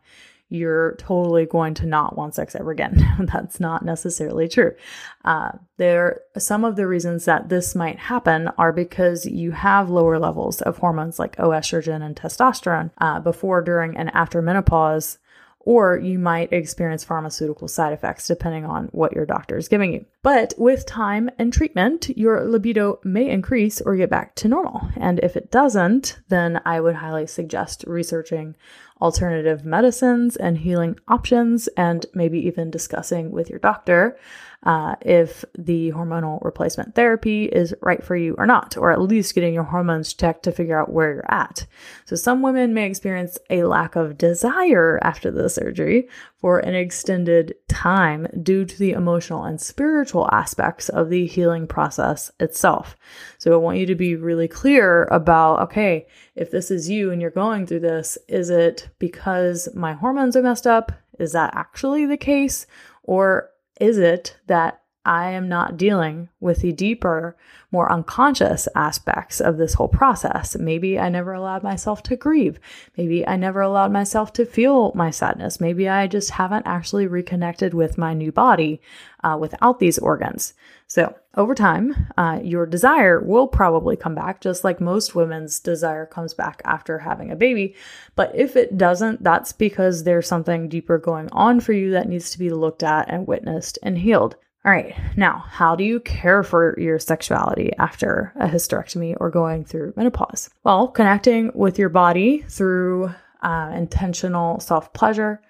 you're 0.52 0.96
totally 0.98 1.46
going 1.46 1.74
to 1.74 1.86
not 1.86 2.18
want 2.18 2.36
sex 2.36 2.56
ever 2.56 2.72
again. 2.72 3.16
That's 3.32 3.62
not 3.62 3.86
necessarily 3.86 4.50
true. 4.50 4.76
Uh, 5.24 5.54
there, 5.78 6.22
some 6.38 6.66
of 6.66 6.76
the 6.76 6.86
reasons 6.86 7.24
that 7.24 7.48
this 7.48 7.74
might 7.74 7.98
happen 7.98 8.50
are 8.58 8.74
because 8.74 9.26
you 9.26 9.52
have 9.52 9.90
lower 9.90 10.20
levels 10.20 10.62
of 10.62 10.78
hormones 10.78 11.20
like 11.20 11.38
estrogen 11.38 12.06
and 12.06 12.18
testosterone 12.18 12.92
uh, 12.98 13.22
before, 13.22 13.62
during, 13.62 13.96
and 13.96 14.12
after 14.14 14.42
menopause 14.42 15.20
or 15.63 15.97
you 15.97 16.17
might 16.17 16.52
experience 16.52 17.04
pharmaceutical 17.04 17.67
side 17.67 17.93
effects 17.93 18.28
depending 18.28 18.65
on 18.65 18.86
what 18.88 19.13
your 19.13 19.26
doctor 19.26 19.58
is 19.58 19.67
giving 19.67 19.93
you. 19.93 20.06
But 20.24 20.54
with 20.58 20.86
time 20.86 21.30
and 21.38 21.52
treatment, 21.52 22.10
your 22.17 22.43
libido 22.45 23.00
may 23.04 23.30
increase 23.30 23.82
or 23.82 23.95
get 23.95 24.10
back 24.10 24.36
to 24.36 24.47
normal. 24.47 24.89
And 24.95 25.19
if 25.19 25.36
it 25.36 25.52
doesn't, 25.52 26.19
then 26.30 26.62
I 26.65 26.80
would 26.80 26.95
highly 26.95 27.28
suggest 27.28 27.84
researching 27.88 28.56
alternative 29.02 29.65
medicines 29.65 30.36
and 30.36 30.60
healing 30.60 30.95
options, 31.08 31.67
and 31.69 32.06
maybe 32.13 32.39
even 32.45 32.69
discussing 32.69 33.32
with 33.32 33.50
your 33.50 33.58
doctor 33.58 34.15
uh, 34.63 34.95
if 35.02 35.43
the 35.58 35.91
hormonal 35.91 36.43
replacement 36.43 36.93
therapy 36.93 37.45
is 37.45 37.74
right 37.82 38.04
for 38.04 38.15
you 38.15 38.36
or 38.38 38.45
not, 38.45 38.78
or 38.78 38.91
at 38.91 39.02
least 39.02 39.34
getting 39.34 39.56
your 39.56 39.63
hormones 39.63 40.13
checked 40.13 40.43
to 40.43 40.52
figure 40.52 40.80
out 40.80 40.93
where 40.93 41.13
you're 41.13 41.34
at. 41.34 41.65
So, 42.06 42.15
some 42.15 42.43
women 42.43 42.74
may 42.74 42.86
experience 42.86 43.39
a 43.50 43.63
lack 43.63 43.95
of 43.95 44.19
desire 44.19 45.00
after 45.02 45.32
the 45.32 45.50
surgery 45.50 46.08
for 46.38 46.60
an 46.60 46.76
extended 46.76 47.56
time 47.67 48.28
due 48.43 48.65
to 48.65 48.78
the 48.78 48.91
emotional 48.91 49.43
and 49.45 49.60
spiritual 49.60 50.30
aspects 50.32 50.89
of 50.89 51.10
the 51.10 51.26
healing 51.26 51.65
process 51.65 52.30
itself. 52.39 52.95
So, 53.39 53.54
I 53.54 53.58
want 53.58 53.80
you 53.80 53.88
to 53.88 53.95
be 53.95 54.15
really 54.15 54.47
clear 54.47 55.06
about 55.06 55.62
okay, 55.62 56.06
if 56.36 56.52
this 56.52 56.69
is 56.69 56.88
you 56.88 57.12
and 57.12 57.19
you're 57.19 57.32
going 57.32 57.65
through 57.65 57.80
this, 57.80 58.17
is 58.28 58.52
it 58.52 58.89
because 59.00 59.69
my 59.74 59.93
hormones 59.93 60.36
are 60.36 60.43
messed 60.43 60.67
up? 60.67 60.91
Is 61.17 61.32
that 61.34 61.56
actually 61.56 62.06
the 62.06 62.17
case? 62.17 62.67
Or 63.04 63.51
is 63.82 63.98
it 63.98 64.38
that 64.48 64.81
I 65.04 65.32
am 65.32 65.50
not 65.50 65.78
dealing 65.78 66.30
with 66.40 66.62
the 66.62 66.72
deeper, 66.72 67.36
more 67.72 67.92
unconscious 67.92 68.68
aspects 68.76 69.42
of 69.42 69.58
this 69.58 69.74
whole 69.74 69.88
process. 69.88 70.56
Maybe 70.56 71.00
I 71.00 71.10
never 71.10 71.34
allowed 71.34 71.64
myself 71.64 72.04
to 72.04 72.16
grieve. 72.16 72.60
Maybe 72.96 73.28
I 73.28 73.36
never 73.36 73.62
allowed 73.62 73.92
myself 73.92 74.32
to 74.34 74.46
feel 74.46 74.92
my 74.94 75.10
sadness. 75.10 75.60
Maybe 75.60 75.90
I 75.90 76.06
just 76.06 76.32
haven't 76.32 76.68
actually 76.68 77.08
reconnected 77.08 77.74
with 77.74 77.98
my 77.98 78.14
new 78.14 78.32
body 78.32 78.80
uh, 79.24 79.38
without 79.40 79.80
these 79.80 79.98
organs. 79.98 80.54
So, 80.86 81.16
over 81.36 81.56
time, 81.56 82.12
uh, 82.18 82.42
your 82.44 82.66
desire 82.66 83.22
will 83.22 83.48
probably 83.48 83.96
come 83.96 84.14
back, 84.14 84.42
just 84.42 84.64
like 84.64 84.82
most 84.82 85.16
women's 85.16 85.60
desire 85.60 86.06
comes 86.06 86.34
back 86.34 86.62
after 86.66 87.00
having 87.00 87.32
a 87.32 87.36
baby. 87.36 87.74
But 88.16 88.34
if 88.36 88.56
it 88.56 88.78
doesn't, 88.78 89.24
that's 89.24 89.54
because 89.54 90.04
there's 90.04 90.28
something 90.28 90.68
deeper 90.68 90.98
going 90.98 91.30
on 91.32 91.60
for 91.62 91.72
you 91.72 91.92
that 91.92 92.10
needs 92.10 92.30
to 92.32 92.40
be 92.40 92.50
looked 92.50 92.84
at 92.84 93.10
and 93.10 93.26
witnessed 93.26 93.80
and 93.82 93.98
healed. 93.98 94.36
All 94.63 94.71
right, 94.71 94.95
now, 95.17 95.43
how 95.47 95.76
do 95.76 95.84
you 95.84 96.00
care 96.00 96.43
for 96.43 96.80
your 96.80 97.00
sexuality 97.00 97.71
after 97.80 98.32
a 98.36 98.47
hysterectomy 98.47 99.15
or 99.19 99.32
going 99.32 99.65
through 99.65 99.93
menopause? 99.95 100.52
Well, 100.63 100.88
connecting 100.88 101.52
with 101.56 101.80
your 101.80 101.89
body 101.89 102.45
through 102.47 103.12
uh, 103.41 103.71
intentional 103.76 104.60
self 104.60 104.93
pleasure, 104.93 105.41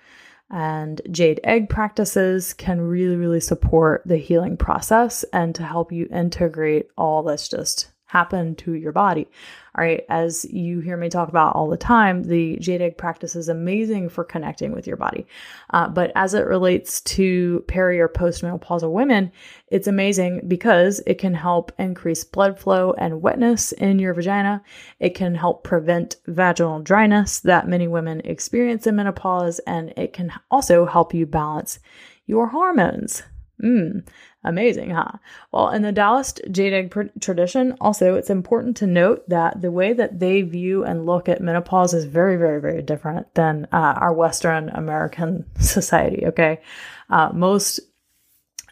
and 0.49 1.01
jade 1.11 1.41
egg 1.43 1.67
practices 1.67 2.53
can 2.53 2.79
really, 2.79 3.17
really 3.17 3.41
support 3.41 4.01
the 4.05 4.15
healing 4.15 4.55
process 4.55 5.23
and 5.33 5.53
to 5.55 5.63
help 5.63 5.91
you 5.91 6.07
integrate 6.09 6.87
all 6.97 7.21
that's 7.23 7.49
just 7.49 7.91
happen 8.11 8.53
to 8.55 8.73
your 8.73 8.91
body. 8.91 9.25
All 9.73 9.85
right, 9.85 10.03
as 10.09 10.43
you 10.51 10.81
hear 10.81 10.97
me 10.97 11.07
talk 11.07 11.29
about 11.29 11.55
all 11.55 11.69
the 11.69 11.77
time, 11.77 12.23
the 12.23 12.57
jade 12.57 12.97
practice 12.97 13.37
is 13.37 13.47
amazing 13.47 14.09
for 14.09 14.25
connecting 14.25 14.73
with 14.73 14.85
your 14.85 14.97
body. 14.97 15.25
Uh, 15.69 15.87
but 15.87 16.11
as 16.13 16.33
it 16.33 16.45
relates 16.45 16.99
to 17.01 17.63
peri 17.69 18.01
or 18.01 18.09
postmenopausal 18.09 18.91
women, 18.91 19.31
it's 19.67 19.87
amazing 19.87 20.41
because 20.45 21.01
it 21.07 21.19
can 21.19 21.33
help 21.33 21.71
increase 21.79 22.25
blood 22.25 22.59
flow 22.59 22.91
and 22.97 23.21
wetness 23.21 23.71
in 23.71 23.97
your 23.97 24.13
vagina. 24.13 24.61
It 24.99 25.15
can 25.15 25.33
help 25.33 25.63
prevent 25.63 26.17
vaginal 26.27 26.81
dryness 26.81 27.39
that 27.39 27.69
many 27.69 27.87
women 27.87 28.19
experience 28.25 28.87
in 28.87 28.97
menopause, 28.97 29.59
and 29.59 29.93
it 29.95 30.11
can 30.11 30.33
also 30.51 30.85
help 30.85 31.13
you 31.13 31.25
balance 31.25 31.79
your 32.25 32.47
hormones. 32.47 33.23
Mm, 33.63 34.07
amazing, 34.43 34.91
huh? 34.91 35.11
Well, 35.51 35.69
in 35.69 35.81
the 35.81 35.91
Taoist 35.91 36.41
jade 36.51 36.91
pr- 36.91 37.03
tradition, 37.19 37.75
also, 37.81 38.15
it's 38.15 38.29
important 38.29 38.77
to 38.77 38.87
note 38.87 39.27
that 39.29 39.61
the 39.61 39.71
way 39.71 39.93
that 39.93 40.19
they 40.19 40.41
view 40.41 40.83
and 40.83 41.05
look 41.05 41.29
at 41.29 41.41
menopause 41.41 41.93
is 41.93 42.05
very, 42.05 42.37
very, 42.37 42.59
very 42.59 42.81
different 42.81 43.33
than 43.35 43.67
uh, 43.71 43.95
our 43.97 44.13
Western 44.13 44.69
American 44.69 45.45
society, 45.59 46.25
okay? 46.27 46.61
Uh, 47.09 47.29
most 47.33 47.79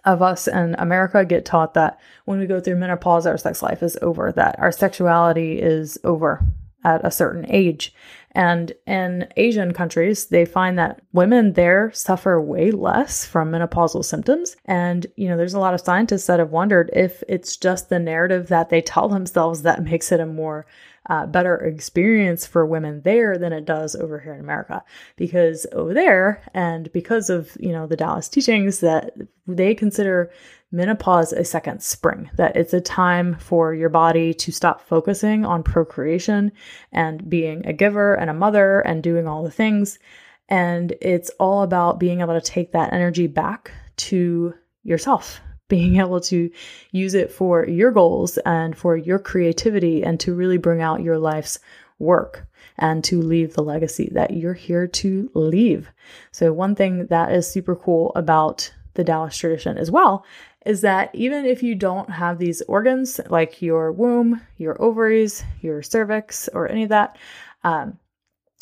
of 0.05 0.21
us 0.21 0.47
in 0.47 0.75
America 0.79 1.25
get 1.25 1.45
taught 1.45 1.73
that 1.73 1.99
when 2.25 2.39
we 2.39 2.45
go 2.45 2.59
through 2.59 2.75
menopause, 2.75 3.25
our 3.25 3.37
sex 3.37 3.61
life 3.61 3.83
is 3.83 3.97
over, 4.01 4.31
that 4.31 4.57
our 4.59 4.71
sexuality 4.71 5.59
is 5.59 5.97
over 6.03 6.43
at 6.83 7.05
a 7.05 7.11
certain 7.11 7.45
age. 7.49 7.93
And 8.33 8.73
in 8.85 9.27
Asian 9.37 9.73
countries, 9.73 10.27
they 10.27 10.45
find 10.45 10.77
that 10.77 11.01
women 11.13 11.53
there 11.53 11.91
suffer 11.93 12.39
way 12.39 12.71
less 12.71 13.25
from 13.25 13.51
menopausal 13.51 14.05
symptoms. 14.05 14.55
And, 14.65 15.07
you 15.15 15.27
know, 15.27 15.35
there's 15.35 15.55
a 15.55 15.59
lot 15.59 15.73
of 15.73 15.81
scientists 15.81 16.27
that 16.27 16.39
have 16.39 16.51
wondered 16.51 16.91
if 16.93 17.23
it's 17.27 17.57
just 17.57 17.89
the 17.89 17.99
narrative 17.99 18.47
that 18.49 18.69
they 18.69 18.81
tell 18.81 19.09
themselves 19.09 19.63
that 19.63 19.83
makes 19.91 20.11
it 20.11 20.19
a 20.19 20.25
more 20.25 20.67
uh, 21.09 21.25
better 21.25 21.57
experience 21.57 22.45
for 22.45 22.65
women 22.65 23.01
there 23.01 23.37
than 23.37 23.51
it 23.51 23.65
does 23.65 23.95
over 23.95 24.19
here 24.19 24.33
in 24.33 24.39
America. 24.39 24.83
Because 25.15 25.65
over 25.71 25.93
there, 25.93 26.43
and 26.53 26.91
because 26.91 27.31
of, 27.31 27.57
you 27.59 27.71
know, 27.71 27.87
the 27.87 27.97
Taoist 27.97 28.31
teachings 28.31 28.79
that 28.81 29.13
they 29.47 29.73
consider 29.73 30.31
menopause 30.71 31.33
a 31.33 31.43
second 31.43 31.81
spring, 31.81 32.29
that 32.35 32.55
it's 32.55 32.73
a 32.73 32.81
time 32.81 33.35
for 33.35 33.73
your 33.73 33.89
body 33.89 34.33
to 34.33 34.51
stop 34.51 34.81
focusing 34.81 35.45
on 35.45 35.63
procreation 35.63 36.51
and 36.91 37.29
being 37.29 37.65
a 37.65 37.73
giver 37.73 38.13
and 38.13 38.29
a 38.29 38.33
mother 38.33 38.79
and 38.81 39.01
doing 39.01 39.27
all 39.27 39.43
the 39.43 39.51
things. 39.51 39.97
And 40.47 40.95
it's 41.01 41.29
all 41.39 41.63
about 41.63 41.99
being 41.99 42.21
able 42.21 42.39
to 42.39 42.41
take 42.41 42.71
that 42.71 42.93
energy 42.93 43.27
back 43.27 43.71
to 43.97 44.53
yourself, 44.83 45.41
being 45.67 45.97
able 45.97 46.21
to 46.21 46.49
use 46.91 47.13
it 47.13 47.31
for 47.31 47.67
your 47.67 47.91
goals 47.91 48.37
and 48.39 48.77
for 48.77 48.95
your 48.95 49.19
creativity 49.19 50.03
and 50.03 50.19
to 50.19 50.33
really 50.33 50.57
bring 50.57 50.81
out 50.81 51.01
your 51.01 51.17
life's 51.17 51.59
work 51.99 52.47
and 52.77 53.03
to 53.03 53.21
leave 53.21 53.53
the 53.53 53.63
legacy 53.63 54.09
that 54.13 54.31
you're 54.31 54.53
here 54.53 54.87
to 54.87 55.29
leave. 55.33 55.91
So, 56.31 56.53
one 56.53 56.75
thing 56.75 57.07
that 57.07 57.31
is 57.31 57.51
super 57.51 57.75
cool 57.75 58.11
about 58.15 58.73
the 58.95 59.03
Taoist 59.03 59.39
tradition 59.39 59.77
as 59.77 59.91
well 59.91 60.25
is 60.65 60.81
that 60.81 61.09
even 61.13 61.45
if 61.45 61.63
you 61.63 61.75
don't 61.75 62.09
have 62.09 62.37
these 62.37 62.61
organs 62.63 63.19
like 63.29 63.61
your 63.61 63.91
womb, 63.91 64.41
your 64.57 64.81
ovaries, 64.81 65.43
your 65.61 65.81
cervix, 65.81 66.49
or 66.49 66.69
any 66.69 66.83
of 66.83 66.89
that, 66.89 67.17
um, 67.63 67.97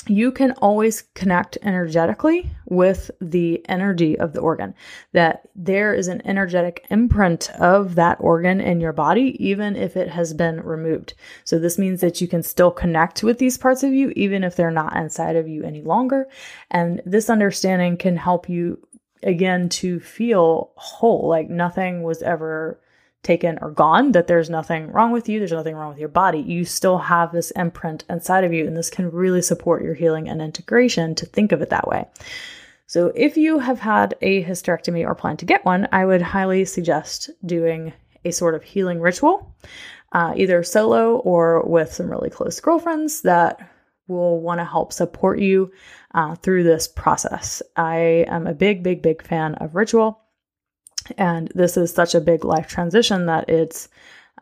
you 0.09 0.31
can 0.31 0.51
always 0.53 1.03
connect 1.15 1.57
energetically 1.61 2.49
with 2.65 3.11
the 3.19 3.67
energy 3.67 4.17
of 4.17 4.33
the 4.33 4.39
organ. 4.39 4.73
That 5.13 5.49
there 5.55 5.93
is 5.93 6.07
an 6.07 6.21
energetic 6.25 6.85
imprint 6.89 7.49
of 7.59 7.95
that 7.95 8.17
organ 8.19 8.61
in 8.61 8.79
your 8.79 8.93
body, 8.93 9.35
even 9.45 9.75
if 9.75 9.97
it 9.97 10.09
has 10.09 10.33
been 10.33 10.61
removed. 10.61 11.13
So, 11.43 11.59
this 11.59 11.77
means 11.77 12.01
that 12.01 12.21
you 12.21 12.27
can 12.27 12.43
still 12.43 12.71
connect 12.71 13.23
with 13.23 13.39
these 13.39 13.57
parts 13.57 13.83
of 13.83 13.91
you, 13.91 14.13
even 14.15 14.43
if 14.43 14.55
they're 14.55 14.71
not 14.71 14.95
inside 14.95 15.35
of 15.35 15.47
you 15.47 15.63
any 15.63 15.81
longer. 15.81 16.27
And 16.71 17.01
this 17.05 17.29
understanding 17.29 17.97
can 17.97 18.15
help 18.15 18.49
you 18.49 18.79
again 19.23 19.69
to 19.69 19.99
feel 19.99 20.71
whole, 20.75 21.27
like 21.27 21.49
nothing 21.49 22.03
was 22.03 22.21
ever 22.21 22.79
taken 23.23 23.57
or 23.61 23.71
gone, 23.71 24.11
that 24.13 24.27
there's 24.27 24.49
nothing 24.49 24.91
wrong 24.91 25.11
with 25.11 25.27
you, 25.27 25.39
there's 25.39 25.51
nothing 25.51 25.75
wrong 25.75 25.89
with 25.89 25.99
your 25.99 26.09
body. 26.09 26.39
You 26.39 26.65
still 26.65 26.97
have 26.97 27.31
this 27.31 27.51
imprint 27.51 28.03
inside 28.09 28.43
of 28.43 28.53
you, 28.53 28.65
and 28.67 28.77
this 28.77 28.89
can 28.89 29.11
really 29.11 29.41
support 29.41 29.83
your 29.83 29.95
healing 29.95 30.29
and 30.29 30.41
integration 30.41 31.15
to 31.15 31.25
think 31.25 31.51
of 31.51 31.61
it 31.61 31.69
that 31.69 31.87
way. 31.87 32.05
So, 32.85 33.11
if 33.15 33.35
you 33.35 33.59
have 33.59 33.79
had 33.79 34.15
a 34.21 34.43
hysterectomy 34.43 35.05
or 35.05 35.13
plan 35.13 35.35
to 35.37 35.45
get 35.45 35.65
one, 35.65 35.89
I 35.91 36.05
would 36.05 36.21
highly 36.21 36.63
suggest 36.63 37.29
doing 37.45 37.91
a 38.23 38.31
sort 38.31 38.55
of 38.55 38.63
healing 38.63 39.01
ritual, 39.01 39.53
uh, 40.13 40.33
either 40.37 40.63
solo 40.63 41.17
or 41.17 41.63
with 41.63 41.91
some 41.91 42.09
really 42.09 42.29
close 42.29 42.59
girlfriends 42.61 43.21
that 43.21 43.59
will 44.07 44.39
want 44.39 44.59
to 44.59 44.65
help 44.65 44.93
support 44.93 45.39
you 45.39 45.71
uh, 46.13 46.35
through 46.35 46.63
this 46.63 46.87
process. 46.87 47.61
I 47.75 48.25
am 48.27 48.47
a 48.47 48.53
big, 48.53 48.83
big, 48.83 49.01
big 49.01 49.21
fan 49.23 49.55
of 49.55 49.75
ritual. 49.75 50.21
And 51.17 51.51
this 51.55 51.77
is 51.77 51.93
such 51.93 52.15
a 52.15 52.21
big 52.21 52.43
life 52.43 52.67
transition 52.67 53.27
that 53.27 53.49
it's 53.49 53.89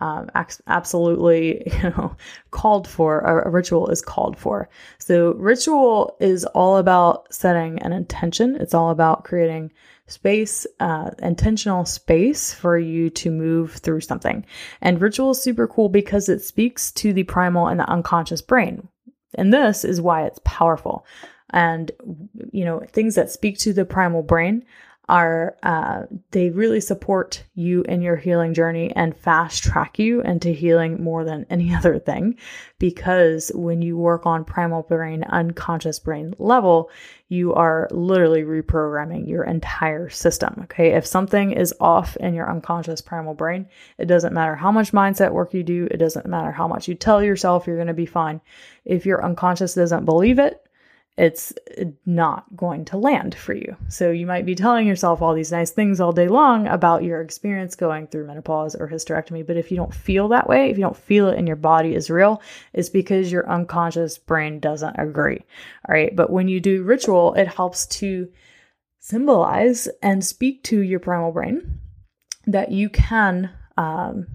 um, 0.01 0.29
absolutely 0.67 1.63
you 1.83 1.89
know 1.91 2.15
called 2.51 2.87
for 2.87 3.21
a, 3.21 3.49
ritual 3.49 3.87
is 3.89 4.01
called 4.01 4.37
for 4.37 4.69
so 4.97 5.33
ritual 5.35 6.17
is 6.19 6.43
all 6.45 6.77
about 6.77 7.33
setting 7.33 7.81
an 7.81 7.93
intention 7.93 8.55
it's 8.57 8.73
all 8.73 8.89
about 8.89 9.23
creating 9.23 9.71
space 10.07 10.67
uh, 10.79 11.11
intentional 11.19 11.85
space 11.85 12.53
for 12.53 12.77
you 12.77 13.09
to 13.09 13.31
move 13.31 13.73
through 13.73 14.01
something 14.01 14.45
and 14.81 15.01
ritual 15.01 15.31
is 15.31 15.41
super 15.41 15.67
cool 15.67 15.87
because 15.87 16.29
it 16.29 16.41
speaks 16.41 16.91
to 16.91 17.13
the 17.13 17.23
primal 17.23 17.67
and 17.67 17.79
the 17.79 17.89
unconscious 17.89 18.41
brain 18.41 18.87
and 19.35 19.53
this 19.53 19.85
is 19.85 20.01
why 20.01 20.25
it's 20.25 20.39
powerful. 20.43 21.05
And 21.51 21.91
you 22.51 22.65
know 22.65 22.81
things 22.91 23.15
that 23.15 23.31
speak 23.31 23.57
to 23.59 23.73
the 23.73 23.85
primal 23.85 24.23
brain 24.23 24.65
are 25.07 25.55
uh, 25.63 26.03
they 26.31 26.49
really 26.49 26.79
support 26.79 27.43
you 27.53 27.83
in 27.83 28.01
your 28.01 28.15
healing 28.15 28.53
journey 28.53 28.91
and 28.95 29.15
fast 29.15 29.63
track 29.63 29.99
you 29.99 30.21
into 30.21 30.49
healing 30.49 31.03
more 31.03 31.23
than 31.23 31.45
any 31.49 31.73
other 31.73 31.99
thing. 31.99 32.37
Because 32.79 33.51
when 33.55 33.81
you 33.81 33.97
work 33.97 34.25
on 34.25 34.43
primal 34.43 34.83
brain 34.83 35.23
unconscious 35.23 35.99
brain 35.99 36.33
level 36.39 36.89
you 37.27 37.53
are 37.55 37.87
literally 37.91 38.43
reprogramming 38.43 39.27
your 39.27 39.43
entire 39.43 40.09
system 40.09 40.59
okay? 40.63 40.93
If 40.93 41.05
something 41.05 41.51
is 41.51 41.73
off 41.79 42.15
in 42.17 42.33
your 42.33 42.49
unconscious 42.49 43.01
primal 43.01 43.33
brain 43.33 43.67
it 43.97 44.05
doesn't 44.05 44.33
matter 44.33 44.55
how 44.55 44.71
much 44.71 44.91
mindset 44.91 45.31
work 45.31 45.53
you 45.53 45.63
do 45.63 45.87
it 45.89 45.97
doesn't 45.97 46.27
matter 46.27 46.51
how 46.51 46.67
much 46.67 46.87
you 46.87 46.95
tell 46.95 47.23
yourself 47.23 47.65
you're 47.65 47.77
going 47.77 47.87
to 47.87 47.93
be 47.93 48.05
fine. 48.05 48.41
If 48.83 49.05
your 49.05 49.23
unconscious 49.23 49.73
doesn't 49.73 50.05
believe 50.05 50.39
it 50.39 50.65
it's 51.17 51.53
not 52.05 52.43
going 52.57 52.83
to 52.85 52.97
land 52.97 53.35
for 53.35 53.53
you. 53.53 53.77
So 53.87 54.11
you 54.11 54.25
might 54.25 54.45
be 54.45 54.53
telling 54.53 54.85
yourself 54.85 55.21
all 55.21 55.33
these 55.33 55.51
nice 55.51 55.71
things 55.71 56.01
all 56.01 56.11
day 56.11 56.27
long 56.27 56.67
about 56.67 57.03
your 57.03 57.21
experience 57.21 57.75
going 57.75 58.07
through 58.07 58.27
menopause 58.27 58.75
or 58.75 58.89
hysterectomy, 58.89 59.47
but 59.47 59.55
if 59.55 59.71
you 59.71 59.77
don't 59.77 59.93
feel 59.93 60.27
that 60.29 60.49
way, 60.49 60.69
if 60.69 60.77
you 60.77 60.83
don't 60.83 60.97
feel 60.97 61.29
it 61.29 61.39
in 61.39 61.47
your 61.47 61.55
body 61.55 61.95
is 61.95 62.09
real, 62.09 62.41
it's 62.73 62.89
because 62.89 63.31
your 63.31 63.49
unconscious 63.49 64.17
brain 64.17 64.59
doesn't 64.59 64.97
agree. 64.99 65.39
All 65.87 65.95
right, 65.95 66.13
but 66.13 66.29
when 66.29 66.49
you 66.49 66.59
do 66.59 66.83
ritual, 66.83 67.33
it 67.35 67.47
helps 67.47 67.85
to 67.87 68.29
symbolize 68.99 69.87
and 70.01 70.25
speak 70.25 70.63
to 70.63 70.81
your 70.81 70.99
primal 70.99 71.31
brain 71.31 71.79
that 72.45 72.71
you 72.71 72.89
can 72.89 73.51
um, 73.77 74.27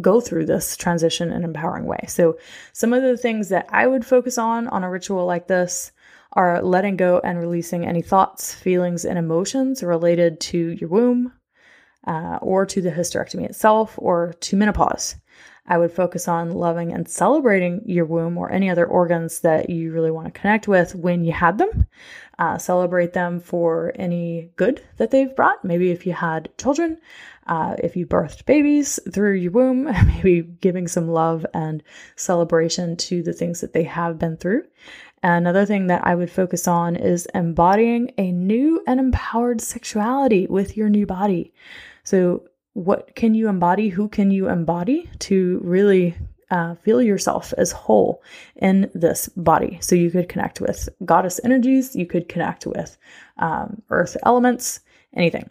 go 0.00 0.20
through 0.20 0.46
this 0.46 0.76
transition 0.76 1.30
in 1.30 1.36
an 1.36 1.44
empowering 1.44 1.86
way. 1.86 2.04
So, 2.08 2.38
some 2.72 2.92
of 2.92 3.02
the 3.02 3.16
things 3.16 3.50
that 3.50 3.68
I 3.70 3.86
would 3.86 4.04
focus 4.04 4.36
on 4.36 4.66
on 4.68 4.82
a 4.82 4.90
ritual 4.90 5.26
like 5.26 5.46
this 5.46 5.92
are 6.34 6.62
letting 6.62 6.96
go 6.96 7.20
and 7.22 7.38
releasing 7.38 7.86
any 7.86 8.02
thoughts, 8.02 8.52
feelings, 8.54 9.04
and 9.04 9.18
emotions 9.18 9.82
related 9.82 10.40
to 10.40 10.58
your 10.58 10.88
womb 10.90 11.32
uh, 12.06 12.38
or 12.42 12.66
to 12.66 12.80
the 12.82 12.90
hysterectomy 12.90 13.44
itself 13.44 13.94
or 13.98 14.34
to 14.40 14.56
menopause. 14.56 15.16
I 15.66 15.78
would 15.78 15.92
focus 15.92 16.28
on 16.28 16.52
loving 16.52 16.92
and 16.92 17.08
celebrating 17.08 17.82
your 17.86 18.04
womb 18.04 18.36
or 18.36 18.50
any 18.50 18.68
other 18.68 18.84
organs 18.84 19.40
that 19.40 19.70
you 19.70 19.92
really 19.92 20.10
want 20.10 20.26
to 20.26 20.38
connect 20.38 20.68
with 20.68 20.94
when 20.94 21.24
you 21.24 21.32
had 21.32 21.56
them. 21.56 21.86
Uh, 22.38 22.58
celebrate 22.58 23.14
them 23.14 23.40
for 23.40 23.92
any 23.94 24.50
good 24.56 24.82
that 24.98 25.10
they've 25.10 25.34
brought. 25.34 25.64
Maybe 25.64 25.90
if 25.90 26.06
you 26.06 26.12
had 26.12 26.50
children, 26.58 26.98
uh, 27.46 27.76
if 27.82 27.96
you 27.96 28.06
birthed 28.06 28.44
babies 28.44 29.00
through 29.10 29.34
your 29.34 29.52
womb, 29.52 29.84
maybe 30.06 30.42
giving 30.42 30.86
some 30.86 31.08
love 31.08 31.46
and 31.54 31.82
celebration 32.16 32.96
to 32.96 33.22
the 33.22 33.32
things 33.32 33.62
that 33.62 33.72
they 33.72 33.84
have 33.84 34.18
been 34.18 34.36
through. 34.36 34.64
Another 35.24 35.64
thing 35.64 35.86
that 35.86 36.06
I 36.06 36.14
would 36.14 36.30
focus 36.30 36.68
on 36.68 36.96
is 36.96 37.26
embodying 37.34 38.12
a 38.18 38.30
new 38.30 38.84
and 38.86 39.00
empowered 39.00 39.62
sexuality 39.62 40.46
with 40.46 40.76
your 40.76 40.90
new 40.90 41.06
body. 41.06 41.54
So, 42.02 42.42
what 42.74 43.14
can 43.14 43.32
you 43.34 43.48
embody? 43.48 43.88
Who 43.88 44.08
can 44.08 44.30
you 44.30 44.50
embody 44.50 45.08
to 45.20 45.60
really 45.64 46.14
uh, 46.50 46.74
feel 46.74 47.00
yourself 47.00 47.54
as 47.56 47.72
whole 47.72 48.22
in 48.56 48.90
this 48.94 49.30
body? 49.30 49.78
So, 49.80 49.94
you 49.94 50.10
could 50.10 50.28
connect 50.28 50.60
with 50.60 50.90
goddess 51.06 51.40
energies, 51.42 51.96
you 51.96 52.04
could 52.04 52.28
connect 52.28 52.66
with 52.66 52.98
um, 53.38 53.80
earth 53.88 54.18
elements, 54.26 54.80
anything. 55.16 55.48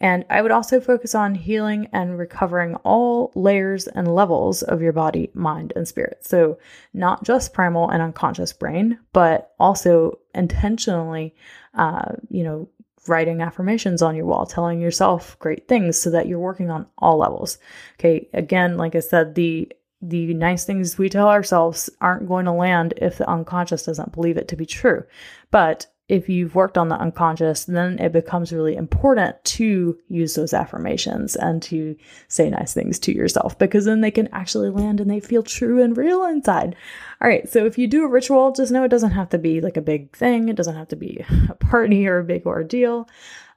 And 0.00 0.24
I 0.30 0.40
would 0.40 0.50
also 0.50 0.80
focus 0.80 1.14
on 1.14 1.34
healing 1.34 1.88
and 1.92 2.18
recovering 2.18 2.74
all 2.76 3.32
layers 3.34 3.86
and 3.86 4.12
levels 4.14 4.62
of 4.62 4.80
your 4.80 4.94
body, 4.94 5.30
mind, 5.34 5.74
and 5.76 5.86
spirit. 5.86 6.24
So, 6.26 6.58
not 6.94 7.22
just 7.22 7.52
primal 7.52 7.90
and 7.90 8.02
unconscious 8.02 8.52
brain, 8.52 8.98
but 9.12 9.52
also 9.60 10.18
intentionally, 10.34 11.34
uh, 11.74 12.12
you 12.30 12.44
know, 12.44 12.68
writing 13.06 13.42
affirmations 13.42 14.02
on 14.02 14.16
your 14.16 14.26
wall, 14.26 14.46
telling 14.46 14.80
yourself 14.80 15.38
great 15.38 15.68
things 15.68 16.00
so 16.00 16.10
that 16.10 16.26
you're 16.26 16.38
working 16.38 16.70
on 16.70 16.86
all 16.98 17.18
levels. 17.18 17.58
Okay, 17.98 18.28
again, 18.32 18.76
like 18.76 18.94
I 18.94 19.00
said, 19.00 19.34
the 19.34 19.70
the 20.02 20.32
nice 20.32 20.64
things 20.64 20.96
we 20.96 21.10
tell 21.10 21.28
ourselves 21.28 21.90
aren't 22.00 22.26
going 22.26 22.46
to 22.46 22.52
land 22.52 22.94
if 22.96 23.18
the 23.18 23.28
unconscious 23.28 23.82
doesn't 23.82 24.12
believe 24.12 24.38
it 24.38 24.48
to 24.48 24.56
be 24.56 24.64
true. 24.64 25.04
But 25.50 25.88
if 26.10 26.28
you've 26.28 26.56
worked 26.56 26.76
on 26.76 26.88
the 26.88 26.96
unconscious, 26.96 27.64
then 27.66 27.96
it 28.00 28.12
becomes 28.12 28.52
really 28.52 28.74
important 28.74 29.42
to 29.44 29.96
use 30.08 30.34
those 30.34 30.52
affirmations 30.52 31.36
and 31.36 31.62
to 31.62 31.96
say 32.26 32.50
nice 32.50 32.74
things 32.74 32.98
to 32.98 33.14
yourself 33.14 33.56
because 33.58 33.84
then 33.84 34.00
they 34.00 34.10
can 34.10 34.28
actually 34.32 34.70
land 34.70 35.00
and 35.00 35.08
they 35.08 35.20
feel 35.20 35.44
true 35.44 35.80
and 35.80 35.96
real 35.96 36.24
inside. 36.24 36.74
All 37.22 37.28
right, 37.28 37.48
so 37.48 37.64
if 37.64 37.78
you 37.78 37.86
do 37.86 38.04
a 38.04 38.08
ritual, 38.08 38.50
just 38.50 38.72
know 38.72 38.82
it 38.82 38.88
doesn't 38.88 39.12
have 39.12 39.28
to 39.28 39.38
be 39.38 39.60
like 39.60 39.76
a 39.76 39.82
big 39.82 40.10
thing, 40.16 40.48
it 40.48 40.56
doesn't 40.56 40.74
have 40.74 40.88
to 40.88 40.96
be 40.96 41.24
a 41.48 41.54
party 41.54 42.08
or 42.08 42.18
a 42.18 42.24
big 42.24 42.44
ordeal. 42.44 43.08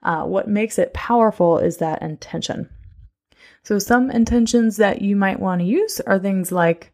Uh, 0.03 0.23
what 0.23 0.47
makes 0.47 0.77
it 0.77 0.93
powerful 0.93 1.57
is 1.57 1.77
that 1.77 2.03
intention. 2.03 2.69
So, 3.63 3.79
some 3.79 4.11
intentions 4.11 4.77
that 4.77 5.01
you 5.01 5.15
might 5.15 5.39
want 5.39 5.61
to 5.61 5.65
use 5.65 5.99
are 6.01 6.19
things 6.19 6.51
like 6.51 6.92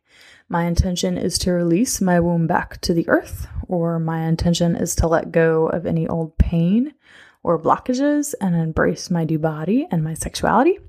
my 0.50 0.66
intention 0.66 1.18
is 1.18 1.38
to 1.40 1.52
release 1.52 2.02
my 2.02 2.20
womb 2.20 2.48
back 2.48 2.82
to 2.82 2.94
the 2.94 3.08
earth, 3.08 3.48
or 3.68 4.00
my 4.00 4.28
intention 4.28 4.76
is 4.76 4.96
to 4.96 5.08
let 5.08 5.32
go 5.32 5.68
of 5.68 5.86
any 5.86 6.08
old 6.08 6.38
pain 6.38 6.94
or 7.44 7.62
blockages 7.62 8.34
and 8.42 8.56
embrace 8.56 9.10
my 9.10 9.24
new 9.24 9.40
body 9.40 9.88
and 9.92 10.04
my 10.04 10.16
sexuality. 10.16 10.80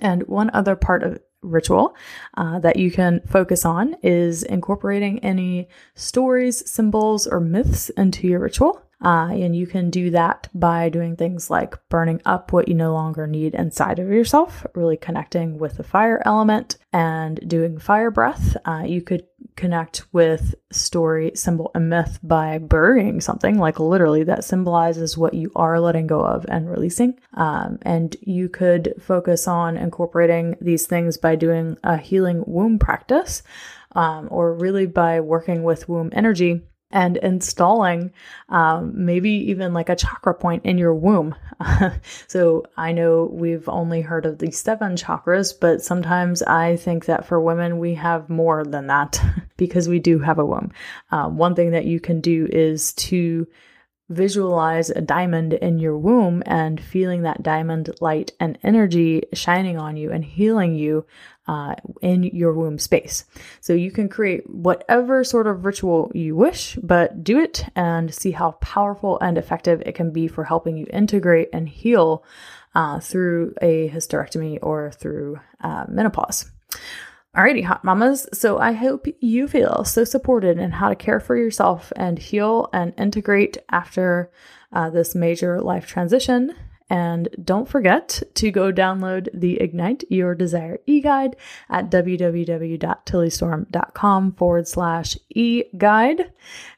And 0.00 0.26
one 0.26 0.50
other 0.52 0.76
part 0.76 1.02
of 1.02 1.20
ritual 1.42 1.94
uh, 2.36 2.58
that 2.60 2.76
you 2.76 2.90
can 2.90 3.20
focus 3.26 3.64
on 3.64 3.96
is 4.02 4.42
incorporating 4.42 5.18
any 5.18 5.68
stories, 5.94 6.68
symbols, 6.68 7.26
or 7.26 7.40
myths 7.40 7.90
into 7.90 8.26
your 8.26 8.40
ritual. 8.40 8.83
Uh, 9.02 9.28
and 9.32 9.54
you 9.54 9.66
can 9.66 9.90
do 9.90 10.10
that 10.10 10.48
by 10.54 10.88
doing 10.88 11.16
things 11.16 11.50
like 11.50 11.76
burning 11.88 12.20
up 12.24 12.52
what 12.52 12.68
you 12.68 12.74
no 12.74 12.92
longer 12.92 13.26
need 13.26 13.54
inside 13.54 13.98
of 13.98 14.08
yourself, 14.08 14.66
really 14.74 14.96
connecting 14.96 15.58
with 15.58 15.76
the 15.76 15.82
fire 15.82 16.22
element 16.24 16.78
and 16.92 17.40
doing 17.48 17.78
fire 17.78 18.10
breath. 18.10 18.56
Uh, 18.64 18.82
you 18.86 19.02
could 19.02 19.24
connect 19.56 20.04
with 20.12 20.54
story, 20.72 21.32
symbol, 21.34 21.70
and 21.74 21.88
myth 21.88 22.18
by 22.22 22.58
burying 22.58 23.20
something, 23.20 23.58
like 23.58 23.78
literally 23.78 24.24
that 24.24 24.44
symbolizes 24.44 25.18
what 25.18 25.34
you 25.34 25.50
are 25.54 25.78
letting 25.80 26.06
go 26.06 26.20
of 26.20 26.44
and 26.48 26.70
releasing. 26.70 27.18
Um, 27.34 27.78
and 27.82 28.16
you 28.20 28.48
could 28.48 28.94
focus 29.00 29.46
on 29.46 29.76
incorporating 29.76 30.56
these 30.60 30.86
things 30.86 31.18
by 31.18 31.36
doing 31.36 31.76
a 31.84 31.96
healing 31.96 32.42
womb 32.46 32.78
practice. 32.78 33.42
Um, 33.96 34.26
or 34.32 34.54
really 34.54 34.86
by 34.86 35.20
working 35.20 35.62
with 35.62 35.88
womb 35.88 36.10
energy 36.12 36.62
and 36.94 37.16
installing 37.18 38.12
um, 38.48 38.92
maybe 38.94 39.30
even 39.30 39.74
like 39.74 39.88
a 39.88 39.96
chakra 39.96 40.32
point 40.32 40.64
in 40.64 40.78
your 40.78 40.94
womb. 40.94 41.34
so 42.28 42.64
I 42.76 42.92
know 42.92 43.28
we've 43.30 43.68
only 43.68 44.00
heard 44.00 44.24
of 44.24 44.38
the 44.38 44.52
seven 44.52 44.94
chakras, 44.94 45.52
but 45.60 45.82
sometimes 45.82 46.42
I 46.42 46.76
think 46.76 47.06
that 47.06 47.26
for 47.26 47.40
women 47.40 47.78
we 47.78 47.94
have 47.94 48.30
more 48.30 48.64
than 48.64 48.86
that 48.86 49.20
because 49.56 49.88
we 49.88 49.98
do 49.98 50.20
have 50.20 50.38
a 50.38 50.46
womb. 50.46 50.72
Um, 51.10 51.36
one 51.36 51.56
thing 51.56 51.72
that 51.72 51.84
you 51.84 51.98
can 51.98 52.20
do 52.20 52.48
is 52.50 52.92
to 52.94 53.46
visualize 54.10 54.90
a 54.90 55.00
diamond 55.00 55.54
in 55.54 55.78
your 55.78 55.96
womb 55.96 56.42
and 56.46 56.80
feeling 56.80 57.22
that 57.22 57.42
diamond 57.42 57.90
light 58.00 58.32
and 58.38 58.58
energy 58.62 59.22
shining 59.32 59.78
on 59.78 59.96
you 59.96 60.12
and 60.12 60.24
healing 60.24 60.74
you 60.74 61.06
uh, 61.46 61.74
in 62.00 62.22
your 62.24 62.52
womb 62.52 62.78
space. 62.78 63.24
So 63.60 63.72
you 63.72 63.90
can 63.90 64.08
create 64.08 64.48
whatever 64.48 65.24
sort 65.24 65.46
of 65.46 65.64
ritual 65.64 66.10
you 66.14 66.34
wish, 66.36 66.76
but 66.82 67.22
do 67.22 67.38
it 67.38 67.64
and 67.76 68.14
see 68.14 68.30
how 68.30 68.52
powerful 68.52 69.18
and 69.20 69.36
effective 69.36 69.82
it 69.84 69.94
can 69.94 70.10
be 70.10 70.26
for 70.28 70.44
helping 70.44 70.76
you 70.76 70.86
integrate 70.90 71.50
and 71.52 71.68
heal 71.68 72.24
uh, 72.74 73.00
through 73.00 73.54
a 73.62 73.88
hysterectomy 73.90 74.58
or 74.62 74.90
through 74.92 75.38
uh, 75.60 75.84
menopause. 75.88 76.50
Alrighty, 77.36 77.64
hot 77.64 77.84
mamas. 77.84 78.28
So 78.32 78.58
I 78.58 78.72
hope 78.72 79.06
you 79.20 79.48
feel 79.48 79.84
so 79.84 80.04
supported 80.04 80.56
in 80.58 80.70
how 80.70 80.88
to 80.88 80.94
care 80.94 81.18
for 81.18 81.36
yourself 81.36 81.92
and 81.96 82.16
heal 82.16 82.68
and 82.72 82.94
integrate 82.96 83.58
after 83.70 84.30
uh, 84.72 84.90
this 84.90 85.16
major 85.16 85.60
life 85.60 85.86
transition. 85.86 86.54
And 86.90 87.28
don't 87.42 87.66
forget 87.68 88.22
to 88.34 88.50
go 88.50 88.70
download 88.70 89.28
the 89.32 89.58
Ignite 89.60 90.04
Your 90.10 90.34
Desire 90.34 90.80
e 90.86 91.00
guide 91.00 91.34
at 91.70 91.90
www.tillystorm.com 91.90 94.32
forward 94.32 94.68
slash 94.68 95.16
e 95.30 95.62
guide 95.78 96.30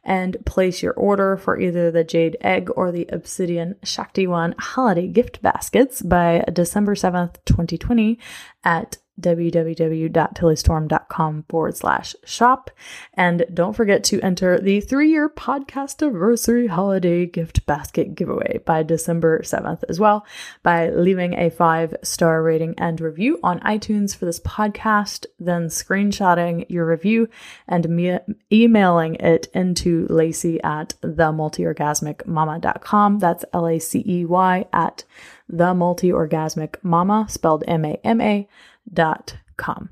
and 0.05 0.37
place 0.47 0.81
your 0.83 0.93
order 0.93 1.37
for 1.37 1.59
either 1.59 1.91
the 1.91 2.05
Jade 2.05 2.37
Egg 2.41 2.69
or 2.77 2.93
the 2.93 3.09
Obsidian 3.11 3.75
Shakti 3.83 4.29
Wand 4.29 4.55
holiday 4.59 5.09
gift 5.09 5.43
baskets 5.43 6.03
by 6.03 6.45
December 6.53 6.95
7th, 6.95 7.39
2020 7.45 8.21
at 8.63 8.99
www.tillystorm.com 9.21 11.45
forward 11.49 11.77
slash 11.77 12.17
shop. 12.25 12.71
And 13.15 13.45
don't 13.53 13.75
forget 13.75 14.03
to 14.05 14.21
enter 14.21 14.59
the 14.59 14.81
three 14.81 15.11
year 15.11 15.29
podcast 15.29 16.03
anniversary 16.03 16.67
holiday 16.67 17.27
gift 17.27 17.67
basket 17.67 18.15
giveaway 18.15 18.61
by 18.65 18.83
December 18.83 19.41
7th 19.41 19.85
as 19.89 20.01
well 20.01 20.25
by 20.63 20.89
leaving 20.91 21.35
a 21.35 21.51
five 21.51 21.95
star 22.03 22.43
rating 22.43 22.75
and 22.79 22.99
review 23.01 23.39
on 23.43 23.61
iTunes 23.61 24.15
for 24.17 24.25
this 24.27 24.41
podcast, 24.41 25.27
then 25.39 25.69
screenshotting 25.69 26.67
your 26.69 26.87
review 26.87 27.29
and 27.69 27.89
me- 27.89 28.19
emailing 28.53 29.15
it 29.17 29.49
into 29.55 30.07
Lacey 30.09 30.63
at 30.63 30.95
themultiorgasmicmama.com. 31.03 33.19
That's 33.19 33.45
L 33.53 33.67
A 33.67 33.79
C 33.79 34.03
E 34.07 34.25
Y 34.25 34.65
at 34.73 35.05
the 35.49 35.75
multi-orgasmic 35.75 36.77
mama 36.83 37.27
spelled 37.29 37.63
M-A-M-A 37.69 38.43
dot 38.43 38.49
gmail.com. 38.93 39.91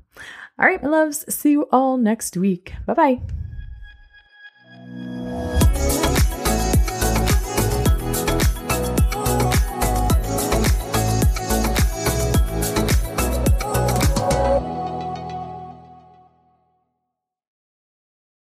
All 0.57 0.65
right, 0.65 0.81
my 0.81 0.89
loves, 0.89 1.25
see 1.33 1.51
you 1.51 1.67
all 1.71 1.97
next 1.97 2.37
week. 2.37 2.73
Bye 2.85 2.93
bye. 2.93 3.21